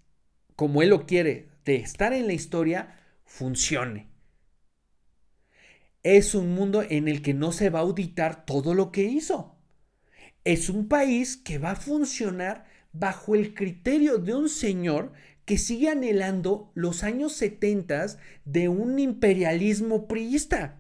como 0.55 0.83
Él 0.83 0.91
lo 0.91 1.07
quiere, 1.07 1.49
de 1.65 1.77
estar 1.77 2.13
en 2.13 2.27
la 2.27 2.35
historia, 2.35 3.01
funcione. 3.25 4.09
Es 6.03 6.35
un 6.35 6.55
mundo 6.55 6.85
en 6.89 7.09
el 7.09 7.23
que 7.23 7.33
no 7.33 7.51
se 7.51 7.71
va 7.71 7.79
a 7.79 7.83
auditar 7.83 8.45
todo 8.45 8.75
lo 8.75 8.93
que 8.93 9.05
hizo. 9.05 9.56
Es 10.47 10.69
un 10.69 10.87
país 10.87 11.37
que 11.37 11.59
va 11.59 11.73
a 11.73 11.75
funcionar 11.75 12.67
bajo 12.93 13.35
el 13.35 13.53
criterio 13.53 14.19
de 14.19 14.33
un 14.33 14.49
señor 14.49 15.13
que 15.45 15.59
sigue 15.59 15.89
anhelando 15.89 16.71
los 16.75 17.03
años 17.03 17.33
70 17.33 18.07
de 18.45 18.69
un 18.69 19.01
imperialismo 19.01 20.07
priista. 20.07 20.79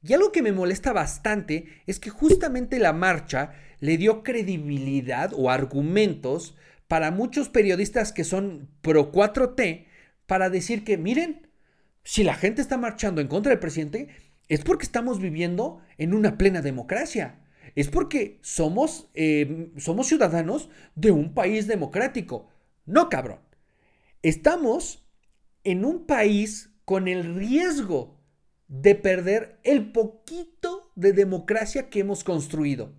Y 0.00 0.12
algo 0.12 0.30
que 0.30 0.42
me 0.42 0.52
molesta 0.52 0.92
bastante 0.92 1.66
es 1.88 1.98
que 1.98 2.10
justamente 2.10 2.78
la 2.78 2.92
marcha 2.92 3.52
le 3.80 3.96
dio 3.98 4.22
credibilidad 4.22 5.32
o 5.34 5.50
argumentos 5.50 6.54
para 6.86 7.10
muchos 7.10 7.48
periodistas 7.48 8.12
que 8.12 8.22
son 8.22 8.68
pro 8.80 9.10
4T 9.10 9.86
para 10.28 10.50
decir 10.50 10.84
que, 10.84 10.96
miren, 10.96 11.48
si 12.04 12.22
la 12.22 12.34
gente 12.34 12.62
está 12.62 12.78
marchando 12.78 13.20
en 13.20 13.26
contra 13.26 13.50
del 13.50 13.58
presidente, 13.58 14.06
es 14.48 14.60
porque 14.60 14.84
estamos 14.84 15.18
viviendo 15.18 15.80
en 15.98 16.14
una 16.14 16.38
plena 16.38 16.62
democracia. 16.62 17.40
Es 17.76 17.88
porque 17.88 18.38
somos, 18.40 19.08
eh, 19.14 19.70
somos 19.76 20.08
ciudadanos 20.08 20.70
de 20.94 21.10
un 21.10 21.34
país 21.34 21.66
democrático. 21.66 22.48
No, 22.86 23.10
cabrón. 23.10 23.38
Estamos 24.22 25.06
en 25.62 25.84
un 25.84 26.06
país 26.06 26.70
con 26.86 27.06
el 27.06 27.36
riesgo 27.36 28.18
de 28.68 28.94
perder 28.94 29.60
el 29.62 29.92
poquito 29.92 30.90
de 30.96 31.12
democracia 31.12 31.90
que 31.90 32.00
hemos 32.00 32.24
construido. 32.24 32.94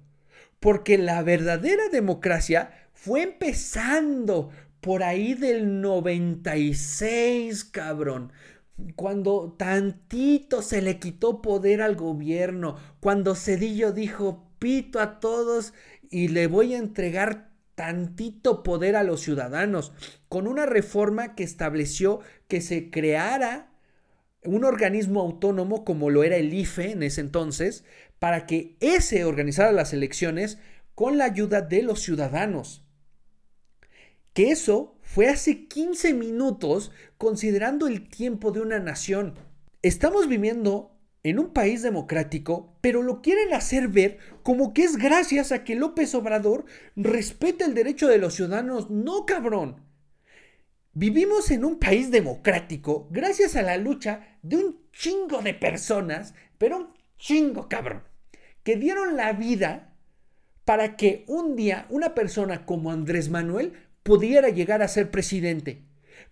Porque 0.59 0.97
la 0.99 1.23
verdadera 1.23 1.89
democracia 1.89 2.71
fue 2.93 3.23
empezando 3.23 4.51
por 4.79 5.01
ahí 5.01 5.33
del 5.33 5.81
96, 5.81 7.63
cabrón. 7.65 8.31
Cuando 8.95 9.55
tantito 9.57 10.61
se 10.61 10.83
le 10.83 10.99
quitó 10.99 11.41
poder 11.41 11.81
al 11.81 11.95
gobierno, 11.95 12.77
cuando 12.99 13.33
Cedillo 13.33 13.91
dijo 13.91 14.46
a 14.99 15.19
todos 15.19 15.73
y 16.09 16.29
le 16.29 16.47
voy 16.47 16.73
a 16.73 16.77
entregar 16.77 17.51
tantito 17.75 18.63
poder 18.63 18.95
a 18.95 19.03
los 19.03 19.21
ciudadanos, 19.21 19.93
con 20.29 20.47
una 20.47 20.65
reforma 20.65 21.35
que 21.35 21.43
estableció 21.43 22.21
que 22.47 22.59
se 22.59 22.89
creara 22.89 23.71
un 24.43 24.63
organismo 24.63 25.21
autónomo 25.21 25.85
como 25.85 26.09
lo 26.09 26.23
era 26.23 26.37
el 26.37 26.53
IFE 26.53 26.91
en 26.91 27.03
ese 27.03 27.21
entonces, 27.21 27.83
para 28.17 28.47
que 28.47 28.77
ese 28.79 29.25
organizara 29.25 29.71
las 29.71 29.93
elecciones 29.93 30.57
con 30.95 31.19
la 31.19 31.25
ayuda 31.25 31.61
de 31.61 31.83
los 31.83 32.01
ciudadanos. 32.01 32.83
Que 34.33 34.49
eso 34.49 34.97
fue 35.03 35.27
hace 35.27 35.67
15 35.67 36.13
minutos 36.15 36.91
considerando 37.19 37.87
el 37.87 38.09
tiempo 38.09 38.51
de 38.51 38.61
una 38.61 38.79
nación. 38.79 39.35
Estamos 39.83 40.27
viviendo 40.27 40.96
en 41.29 41.39
un 41.39 41.51
país 41.51 41.81
democrático, 41.81 42.77
pero 42.79 43.03
lo 43.03 43.21
quieren 43.21 43.53
hacer 43.53 43.89
ver 43.89 44.17
como 44.43 44.73
que 44.73 44.83
es 44.83 44.95
gracias 44.95 45.51
a 45.51 45.65
que 45.65 45.75
López 45.75 46.15
Obrador 46.15 46.63
respeta 46.95 47.65
el 47.65 47.73
derecho 47.73 48.07
de 48.07 48.17
los 48.17 48.35
ciudadanos. 48.35 48.89
No, 48.89 49.25
cabrón. 49.25 49.81
Vivimos 50.93 51.51
en 51.51 51.65
un 51.65 51.79
país 51.79 52.11
democrático 52.11 53.09
gracias 53.11 53.57
a 53.57 53.61
la 53.61 53.77
lucha 53.77 54.37
de 54.41 54.55
un 54.55 54.79
chingo 54.93 55.41
de 55.41 55.53
personas, 55.53 56.33
pero 56.57 56.77
un 56.77 56.87
chingo, 57.17 57.67
cabrón, 57.67 58.03
que 58.63 58.77
dieron 58.77 59.17
la 59.17 59.33
vida 59.33 59.93
para 60.63 60.95
que 60.95 61.25
un 61.27 61.57
día 61.57 61.87
una 61.89 62.15
persona 62.15 62.65
como 62.65 62.89
Andrés 62.89 63.29
Manuel 63.29 63.73
pudiera 64.03 64.47
llegar 64.47 64.81
a 64.81 64.87
ser 64.87 65.11
presidente, 65.11 65.83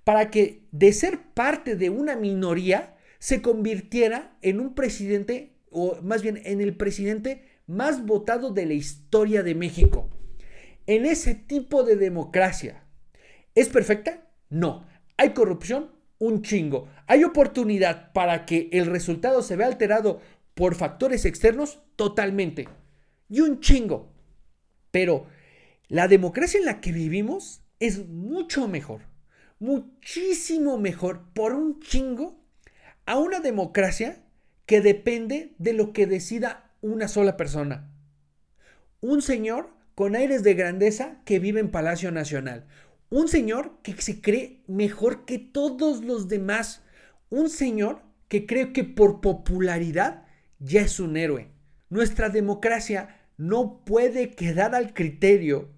para 0.05 0.31
que 0.31 0.63
de 0.71 0.93
ser 0.93 1.19
parte 1.33 1.75
de 1.75 1.89
una 1.89 2.15
minoría 2.15 2.94
se 3.25 3.41
convirtiera 3.41 4.37
en 4.43 4.59
un 4.59 4.75
presidente, 4.75 5.57
o 5.71 5.99
más 6.03 6.21
bien 6.21 6.39
en 6.45 6.61
el 6.61 6.77
presidente 6.77 7.43
más 7.65 8.05
votado 8.05 8.51
de 8.51 8.67
la 8.67 8.75
historia 8.75 9.41
de 9.41 9.55
México. 9.55 10.11
En 10.85 11.07
ese 11.07 11.33
tipo 11.33 11.81
de 11.81 11.95
democracia. 11.95 12.85
¿Es 13.55 13.69
perfecta? 13.69 14.29
No. 14.51 14.85
¿Hay 15.17 15.31
corrupción? 15.31 15.89
Un 16.19 16.43
chingo. 16.43 16.87
¿Hay 17.07 17.23
oportunidad 17.23 18.13
para 18.13 18.45
que 18.45 18.69
el 18.71 18.85
resultado 18.85 19.41
se 19.41 19.55
vea 19.55 19.65
alterado 19.65 20.21
por 20.53 20.75
factores 20.75 21.25
externos? 21.25 21.79
Totalmente. 21.95 22.69
Y 23.27 23.41
un 23.41 23.59
chingo. 23.59 24.13
Pero 24.91 25.25
la 25.87 26.07
democracia 26.07 26.59
en 26.59 26.65
la 26.65 26.79
que 26.79 26.91
vivimos 26.91 27.63
es 27.79 28.07
mucho 28.07 28.67
mejor, 28.67 29.01
muchísimo 29.57 30.77
mejor 30.77 31.33
por 31.33 31.55
un 31.55 31.79
chingo 31.79 32.44
a 33.05 33.17
una 33.17 33.39
democracia 33.39 34.23
que 34.65 34.81
depende 34.81 35.53
de 35.57 35.73
lo 35.73 35.93
que 35.93 36.07
decida 36.07 36.71
una 36.81 37.07
sola 37.07 37.37
persona. 37.37 37.91
Un 39.01 39.21
señor 39.21 39.69
con 39.93 40.15
aires 40.15 40.43
de 40.43 40.53
grandeza 40.53 41.21
que 41.25 41.39
vive 41.39 41.59
en 41.59 41.71
Palacio 41.71 42.11
Nacional. 42.11 42.67
Un 43.09 43.27
señor 43.27 43.79
que 43.81 43.93
se 44.01 44.21
cree 44.21 44.63
mejor 44.67 45.25
que 45.25 45.39
todos 45.39 46.03
los 46.03 46.27
demás. 46.27 46.83
Un 47.29 47.49
señor 47.49 48.01
que 48.27 48.45
cree 48.45 48.73
que 48.73 48.83
por 48.83 49.21
popularidad 49.21 50.25
ya 50.59 50.81
es 50.81 50.99
un 50.99 51.17
héroe. 51.17 51.49
Nuestra 51.89 52.29
democracia 52.29 53.21
no 53.37 53.83
puede 53.85 54.31
quedar 54.31 54.75
al 54.75 54.93
criterio 54.93 55.69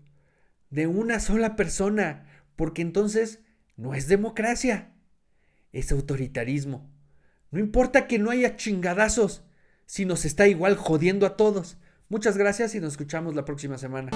de 0.70 0.88
una 0.88 1.20
sola 1.20 1.56
persona, 1.56 2.26
porque 2.56 2.82
entonces 2.82 3.40
no 3.76 3.94
es 3.94 4.08
democracia, 4.08 4.94
es 5.72 5.92
autoritarismo. 5.92 6.90
No 7.52 7.60
importa 7.60 8.08
que 8.08 8.20
no 8.20 8.30
haya 8.30 8.56
chingadazos, 8.56 9.44
si 9.86 10.06
nos 10.06 10.26
está 10.26 10.48
igual 10.48 10.76
jodiendo 10.76 11.26
a 11.26 11.38
todos. 11.38 11.78
Muchas 12.10 12.38
gracias 12.38 12.76
y 12.76 12.80
nos 12.80 12.94
escuchamos 12.94 13.36
la 13.36 13.46
próxima 13.46 13.78
semana. 13.78 14.12